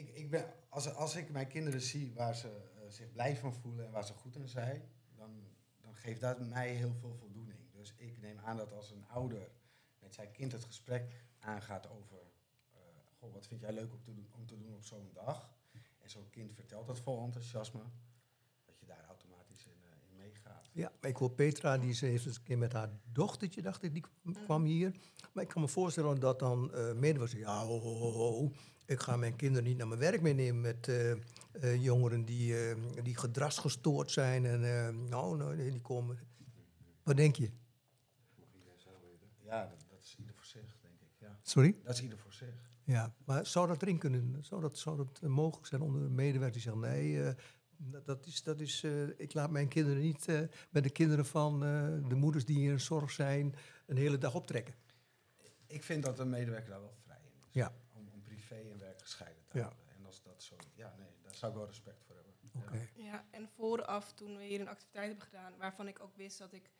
[0.00, 3.54] ik, ik ben, als, als ik mijn kinderen zie waar ze eh, zich blij van
[3.54, 4.82] voelen en waar ze goed in zijn,
[5.16, 5.30] dan,
[5.80, 7.58] dan geeft dat mij heel veel voldoening.
[7.72, 9.50] Dus ik neem aan dat als een ouder
[9.98, 12.18] met zijn kind het gesprek aangaat over,
[12.70, 12.78] eh,
[13.18, 15.58] goh, wat vind jij leuk om te doen, om te doen op zo'n dag?
[15.98, 17.82] En zo'n kind vertelt dat vol enthousiasme,
[18.64, 19.80] dat je daar automatisch in,
[20.50, 20.56] eh.
[20.72, 23.92] Ja, ik hoor Petra, die ze heeft eens een keer met haar dochtertje, dacht ik,
[23.92, 24.94] die kwam- kwam hier.
[25.32, 28.52] Maar ik kan me voorstellen dat dan uh, medewerkers zeggen, ja, ho, ho, ho, ho,
[28.86, 32.76] ik ga mijn kinderen niet naar mijn werk meenemen met eh, eh, jongeren die, eh,
[33.02, 34.46] die gedragsgestoord zijn.
[34.46, 36.18] En eh, nou, nou, nee, die komen.
[37.02, 37.50] Wat denk je?
[39.44, 41.08] Ja, dat, dat is ieder voor zich, denk ik.
[41.18, 41.38] Ja.
[41.42, 41.76] Sorry?
[41.82, 42.68] Dat is ieder voor zich.
[42.84, 44.36] Ja, maar zou dat erin kunnen?
[44.44, 47.34] Zou dat, zou dat eh, mogelijk zijn onder de medewerkers die zeggen, nee, eh,
[48.04, 51.64] dat, is, dat is, eh, ik laat mijn kinderen niet eh, met de kinderen van
[51.64, 53.54] eh, de moeders die in zorg zijn
[53.86, 54.74] een hele dag optrekken.
[55.66, 57.48] Ik vind dat een medewerker daar wel vrij in is.
[57.50, 57.74] Ja.
[57.92, 59.64] Om, om privé en werk gescheiden te Ja.
[59.64, 59.84] houden.
[59.98, 60.56] En als dat zo...
[60.74, 62.34] Ja, nee, daar zou ik wel respect voor hebben.
[62.54, 62.88] Oké.
[62.96, 63.04] Ja.
[63.04, 66.52] Ja, en vooraf toen we hier een activiteit hebben gedaan, waarvan ik ook wist dat
[66.52, 66.70] ik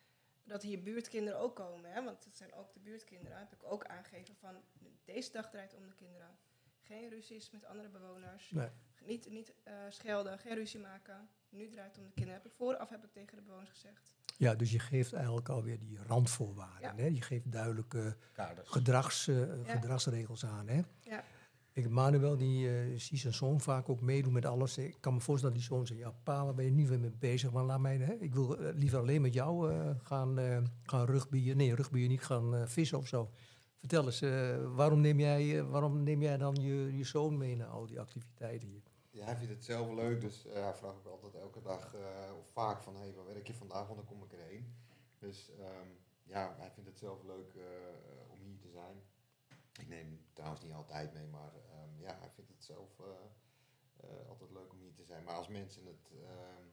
[0.43, 3.85] dat hier buurtkinderen ook komen, hè, want het zijn ook de buurtkinderen, heb ik ook
[3.85, 4.55] aangegeven van
[5.05, 6.37] deze dag draait om de kinderen.
[6.81, 8.69] Geen ruzies met andere bewoners, Nee.
[9.05, 11.29] Niet, niet eh, schelden, geen ruzie maken.
[11.49, 12.41] Nu draait het om de kinderen.
[12.41, 14.13] Heb ik vooraf heb ik tegen de bewoners gezegd.
[14.37, 16.95] Ja, dus je geeft eigenlijk alweer die randvoorwaarden.
[16.95, 17.01] Ja.
[17.03, 17.05] Hè?
[17.05, 18.69] Je geeft duidelijke Kaders.
[18.69, 19.73] gedrags, eh, Ja.
[19.73, 20.67] gedragsregels aan.
[20.67, 20.81] Hè?
[21.01, 21.23] Ja.
[21.73, 24.77] Ik, Manuel, die eh ziet zijn zoon vaak ook meedoen met alles.
[24.77, 26.99] Ik kan me voorstellen dat die zoon zegt, ja pa, waar ben je nu weer
[26.99, 27.51] mee bezig?
[27.51, 28.13] Maar laat mij, hè?
[28.13, 31.57] ik wil liever alleen met jou eh, gaan, eh gaan rugbyen.
[31.57, 33.29] Nee, rugbyen niet, gaan eh, vissen of zo.
[33.79, 34.19] Vertel eens,
[34.75, 38.67] waarom, neem jij, waarom neem jij dan je, je zoon mee naar al die activiteiten
[38.67, 38.81] hier?
[39.11, 42.37] Ja, hij vindt het zelf leuk, dus eh, hij vraagt ook altijd elke dag eh,
[42.37, 44.75] of vaak van, hé, hey, waar werk je vandaag, want dan kom ik erheen.
[45.19, 45.87] Dus ehm,
[46.23, 49.03] ja, hij vindt het zelf leuk eh, om hier te zijn.
[49.79, 53.01] Ik neem hem trouwens niet altijd mee, maar ehm, ja, hij vindt het zelf
[54.27, 55.23] altijd leuk om hier te zijn.
[55.23, 56.63] Maar als mensen het ehm,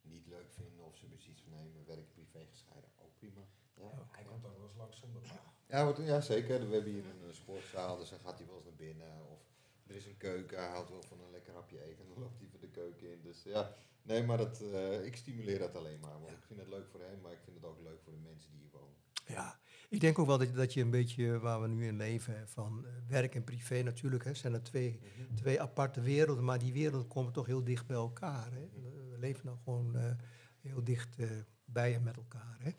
[0.00, 3.40] niet leuk vinden of ze zoiets van, nee, mijn werk privé gescheiden, ook prima.
[3.74, 5.52] Ja, Hij komt ook wel eens langs zonder pa.
[5.66, 6.68] ja, ja, zeker.
[6.68, 9.26] We hebben hier een sportzaal, dus dan gaat hij wel eens naar binnen.
[9.30, 9.53] Of
[9.86, 12.38] er is een keuken, hij houdt wel van een lekker hapje eten en dan loopt
[12.38, 13.20] hij voor de keuken in.
[13.22, 16.20] Dus ja, nee, maar dat, eh, ik stimuleer dat alleen maar.
[16.20, 18.18] Want ik vind het leuk voor hem, maar ik vind het ook leuk voor de
[18.18, 18.96] mensen die hier wonen.
[19.26, 19.58] Ja,
[19.94, 22.86] ik denk ook wel dat, dat je een beetje waar we nu in leven, van
[22.86, 25.00] eh, werk en privé natuurlijk, hè, zijn er twee,
[25.34, 28.52] twee aparte werelden, maar die werelden komen toch heel dicht bij elkaar.
[28.52, 28.68] Hè.
[29.10, 30.12] We leven nou gewoon eh,
[30.60, 31.28] heel dicht eh,
[31.64, 32.56] bij en met elkaar.
[32.58, 32.70] Hè.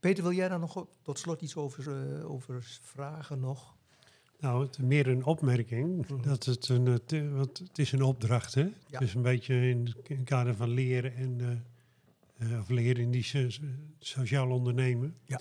[0.00, 3.73] Peter, wil jij daar nog tot slot iets over, over vragen nog?
[4.44, 6.08] Nou, het, meer een opmerking.
[6.08, 6.22] Mhm.
[6.22, 8.68] Dat het een, eh, te- want het is een opdracht, hè?
[8.86, 8.98] Ja.
[8.98, 11.40] Dus een beetje in het kader van leren en
[12.38, 13.62] eh, eh, of leren in die so- so-
[13.98, 15.16] sociaal ondernemen.
[15.24, 15.40] Ja.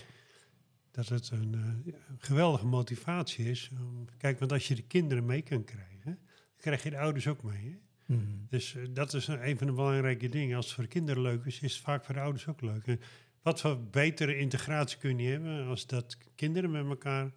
[0.92, 3.70] Dat het een eh, geweldige motivatie is.
[3.80, 7.28] Om, kijk, want als je de kinderen mee kan krijgen, dan krijg je de ouders
[7.28, 7.80] ook mee.
[8.06, 8.16] Hè?
[8.16, 8.22] Mhm.
[8.50, 10.56] Dus eh, dat is een van de belangrijke dingen.
[10.56, 12.88] Als het voor de kinderen leuk is, is het vaak voor de ouders ook leuk.
[12.88, 13.00] En
[13.42, 17.32] wat voor betere integratie kun je hebben als dat kinderen met elkaar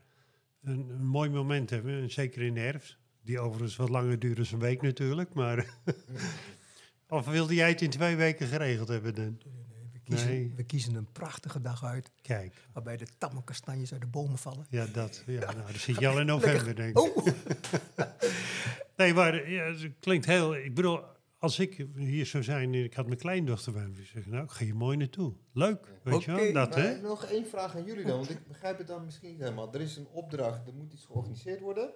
[0.63, 2.03] een, een mooi moment hebben.
[2.03, 5.35] En zeker in de herfst, die overigens wat langer duurt dan een week natuurlijk.
[5.35, 5.67] Maar
[7.09, 9.39] of wilde jij het in twee weken geregeld hebben dan?
[9.93, 10.53] We, kiezen, Nee.
[10.57, 14.67] we kiezen een prachtige dag uit, Kijk, waarbij de tamme kastanjes uit de bomen vallen.
[14.71, 15.23] ja, dat.
[15.27, 16.99] Ja, nou, dan zit je al in november, denk ik.
[16.99, 17.27] Oh!
[18.97, 20.57] Nee, maar ja, het klinkt heel...
[20.57, 21.01] Ik bedoel,
[21.47, 24.45] als ik hier zou zijn en ik had mijn kleindochter bij me, zou zeggen, nou,
[24.45, 25.35] ik ga je mooi naartoe.
[25.53, 27.01] Leuk, weet je wel, dat Maar hè?
[27.01, 29.75] nog één vraag aan jullie dan, want ik begrijp het dan misschien niet helemaal.
[29.75, 31.91] Er is een opdracht, er moet iets georganiseerd worden.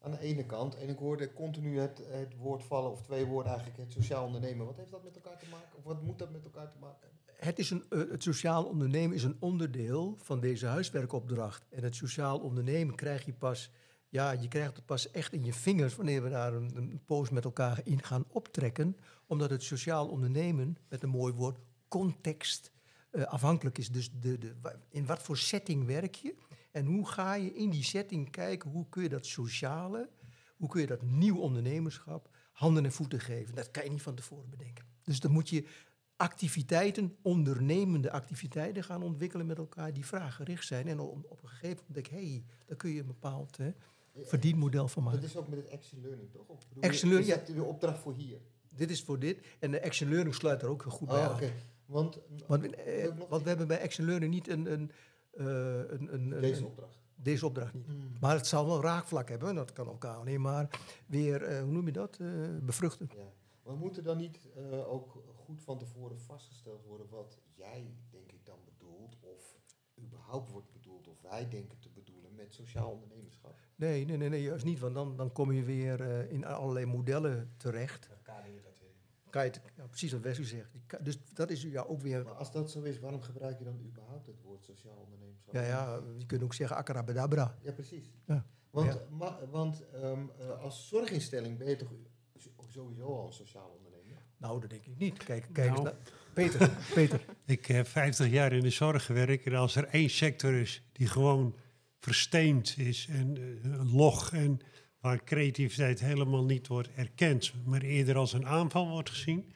[0.00, 0.76] aan de ene kant.
[0.76, 4.66] En ik hoorde continu het, het woord vallen, of twee woorden eigenlijk, het sociaal ondernemen.
[4.66, 5.76] Wat heeft dat met elkaar te maken?
[5.76, 7.08] Of wat moet dat met elkaar te maken?
[7.24, 11.66] Het, is een, eh, het sociaal ondernemen is een onderdeel van deze huiswerkopdracht.
[11.70, 13.70] En het sociaal ondernemen krijg je pas,
[14.08, 17.30] ja, je krijgt het pas echt in je vingers wanneer we daar een, een poos
[17.30, 18.96] met elkaar in gaan optrekken.
[19.26, 22.70] Omdat het sociaal ondernemen, met een mooi woord, context
[23.10, 23.90] eh, afhankelijk is.
[23.90, 24.54] Dus de, de,
[24.88, 26.34] in wat voor setting werk je?
[26.70, 30.08] En hoe ga je in die setting kijken, hoe kun je dat sociale,
[30.56, 33.54] hoe kun je dat nieuw ondernemerschap handen en voeten geven?
[33.54, 34.84] Dat kan je niet van tevoren bedenken.
[35.04, 35.66] Dus dan moet je
[36.16, 40.88] activiteiten, ondernemende activiteiten gaan ontwikkelen met elkaar die vraaggericht zijn.
[40.88, 43.56] En op, op een gegeven moment denk ik, hé, hey, daar kun je een bepaald
[43.56, 43.72] hè,
[44.22, 45.20] verdienmodel van maken.
[45.20, 46.48] Dat is ook met het Action Learning, toch?
[46.48, 48.38] Of Action Learning, Is dat de opdracht voor hier?
[48.74, 49.46] Dit is voor dit.
[49.58, 51.34] En de Action Learning sluit er ook goed bij Oh, aan.
[51.34, 51.52] oké.
[51.86, 54.90] Want, Want, Wil eh, want we hebben bij Action Learning niet een, een,
[55.30, 56.98] eh, een, een, een- deze opdracht.
[57.14, 57.86] deze opdracht niet.
[57.88, 58.12] Mm.
[58.20, 59.54] Maar het zal wel raakvlak hebben.
[59.54, 62.28] Dat kan elkaar alleen maar weer, eh, hoe noem je dat, eh,
[62.62, 63.10] bevruchten.
[63.16, 63.32] Ja.
[63.62, 64.38] Maar moet er dan niet
[64.86, 69.56] ook goed van tevoren vastgesteld worden wat jij, denk ik, dan bedoelt, of
[70.02, 73.58] überhaupt wordt bedoeld, of wij denken te bedoelen met sociaal ondernemerschap?
[73.78, 74.78] Nee, nee, nee, nee, juist niet.
[74.78, 78.06] Want dan, dan kom je weer eh, in allerlei modellen terecht.
[78.08, 78.88] Dan kader je dat weer.
[79.30, 80.72] Kan je het, ja, precies wat Wesley zegt.
[80.72, 82.24] Die ka- Dus dat is ja, ook weer...
[82.24, 85.54] Maar als dat zo is, waarom gebruik je dan überhaupt het woord sociaal ondernemerschap?
[85.54, 87.54] Ja, ja, je kunt ook zeggen acarabedabra.
[87.60, 88.10] Ja, precies.
[88.26, 88.44] Ja.
[88.70, 89.00] Want, Ja.
[89.10, 91.92] ma- want ehm, eh, als zorginstelling ben je toch
[92.68, 94.22] sowieso al een sociaal ondernemer?
[94.36, 95.24] Nou, dat denk ik niet.
[95.24, 95.82] Kijk, kijk eens Nou.
[95.82, 95.94] naar...
[96.32, 97.24] Peter, Peter.
[97.44, 99.46] Ik heb 50 jaar in de zorg gewerkt.
[99.46, 101.54] En als er één sector is die gewoon
[102.00, 104.60] versteend is en eh, log en
[105.00, 109.52] waar creativiteit helemaal niet wordt erkend, maar eerder als een aanval wordt gezien,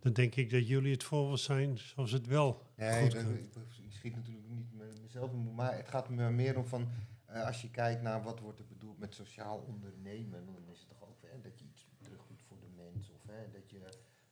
[0.00, 3.54] dan denk ik dat jullie het voorbeeld zijn zoals het wel Nee, goed ik,
[3.84, 6.88] ik schiet natuurlijk niet me- mezelf in, maar het gaat me meer om van,
[7.26, 10.88] eh, als je kijkt naar wat wordt er bedoeld met sociaal ondernemen, dan is het
[10.88, 13.80] toch ook hè, dat je iets terug doet voor de mens, of hè, dat je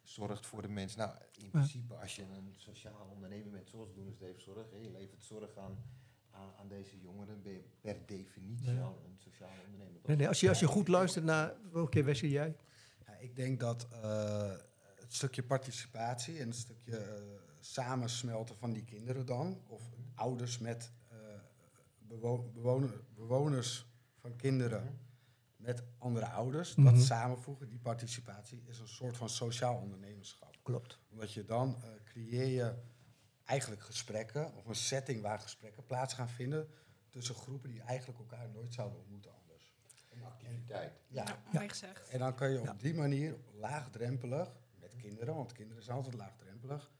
[0.02, 0.96] zorgt voor de mens.
[0.96, 1.10] Nou,
[1.42, 4.90] in principe, als je een sociaal ondernemer bent, zoals Doen is Dave Zorg, hè, je
[4.90, 5.78] levert zorg aan,
[6.38, 8.80] aan, aan deze jongeren, ben je per definitie Ja.
[8.82, 10.00] al een sociaal ondernemer.
[10.04, 11.54] Nee, nee, als, je, als je goed luistert naar...
[11.72, 12.56] Oké, Wesley, jij?
[13.06, 14.52] Ja, ik denk dat eh,
[14.96, 17.22] het stukje participatie en het stukje eh,
[17.60, 19.82] samensmelten van die kinderen dan, of
[20.14, 21.16] ouders met eh,
[21.98, 23.86] bewo- bewoner- bewoners
[24.16, 24.98] van kinderen
[25.56, 26.94] met andere ouders, Mhm.
[26.94, 30.56] dat samenvoegen, die participatie, is een soort van sociaal ondernemerschap.
[30.62, 30.98] Klopt.
[31.10, 32.74] Omdat je dan eh, creëer je
[33.48, 36.70] eigenlijk gesprekken, of een setting waar gesprekken plaats gaan vinden
[37.08, 39.74] tussen groepen die eigenlijk elkaar nooit zouden ontmoeten anders.
[40.12, 40.92] Een activiteit.
[41.06, 42.08] Ja, Ja, mooi gezegd.
[42.08, 42.74] en dan kan je op Ja.
[42.74, 44.48] die manier laagdrempelig,
[44.80, 46.92] met kinderen, want kinderen zijn altijd laagdrempelig,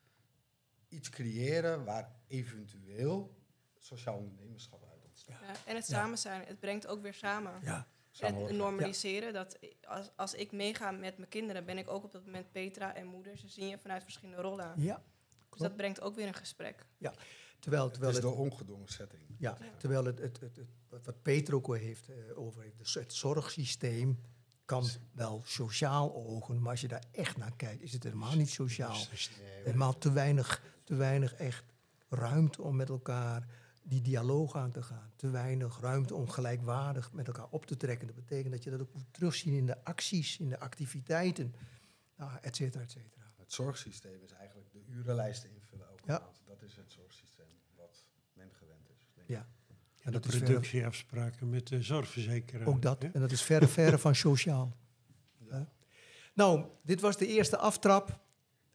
[0.89, 3.37] iets creëren waar eventueel
[3.79, 5.41] sociaal ondernemerschap uit ontstaat.
[5.41, 7.53] Ja, en het samen zijn, het brengt ook weer samen.
[7.63, 7.87] Ja,
[8.21, 12.13] En het normaliseren, dat als, als ik meega met mijn kinderen, ben ik ook op
[12.13, 13.37] dat moment Petra en moeder.
[13.39, 14.73] Ze zien je vanuit verschillende rollen.
[14.77, 15.03] ja.
[15.51, 16.87] Dus dat brengt ook weer een gesprek.
[17.61, 19.23] Terwijl, Het is het, de ongedwongen setting.
[19.39, 22.79] ja, terwijl het, het, het, het- wat- wat Peter ook al heeft, eh, over heeft,
[22.79, 24.21] dus het zorgsysteem
[24.65, 28.49] kan wel sociaal ogen, maar als je daar echt naar kijkt, is het helemaal niet
[28.51, 28.95] sociaal.
[29.65, 31.65] Helemaal te weinig, te weinig echt
[32.09, 33.47] ruimte om met elkaar
[33.83, 35.13] die dialoog aan te gaan.
[35.17, 38.07] Te weinig ruimte om gelijkwaardig met elkaar op te trekken.
[38.07, 41.55] Dat betekent dat je dat ook moet terugzien in de acties, in de activiteiten,
[42.17, 43.33] nou, et cetera, et cetera.
[43.37, 46.19] Het zorgsysteem is eigenlijk urenlijsten invullen elke Ja.
[46.19, 46.43] maand.
[46.47, 49.11] Dat is het zorgsysteem wat men gewend is.
[49.15, 49.35] Denk ik.
[49.37, 49.47] Ja.
[50.03, 52.67] En de dat verre, productieafspraken met de zorgverzekeraar.
[52.67, 53.03] ook dat.
[53.03, 53.09] hè?
[53.13, 54.77] En dat is verre, verre van sociaal.
[55.49, 55.63] Hè?
[56.35, 58.21] Nou, dit was de eerste aftrap.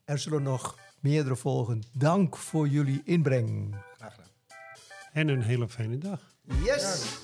[0.05, 1.81] Er zullen nog meerdere volgen.
[1.91, 3.75] Dank voor jullie inbreng.
[3.95, 4.29] Graag gedaan.
[5.11, 6.35] En een hele fijne dag.
[6.63, 7.17] Yes!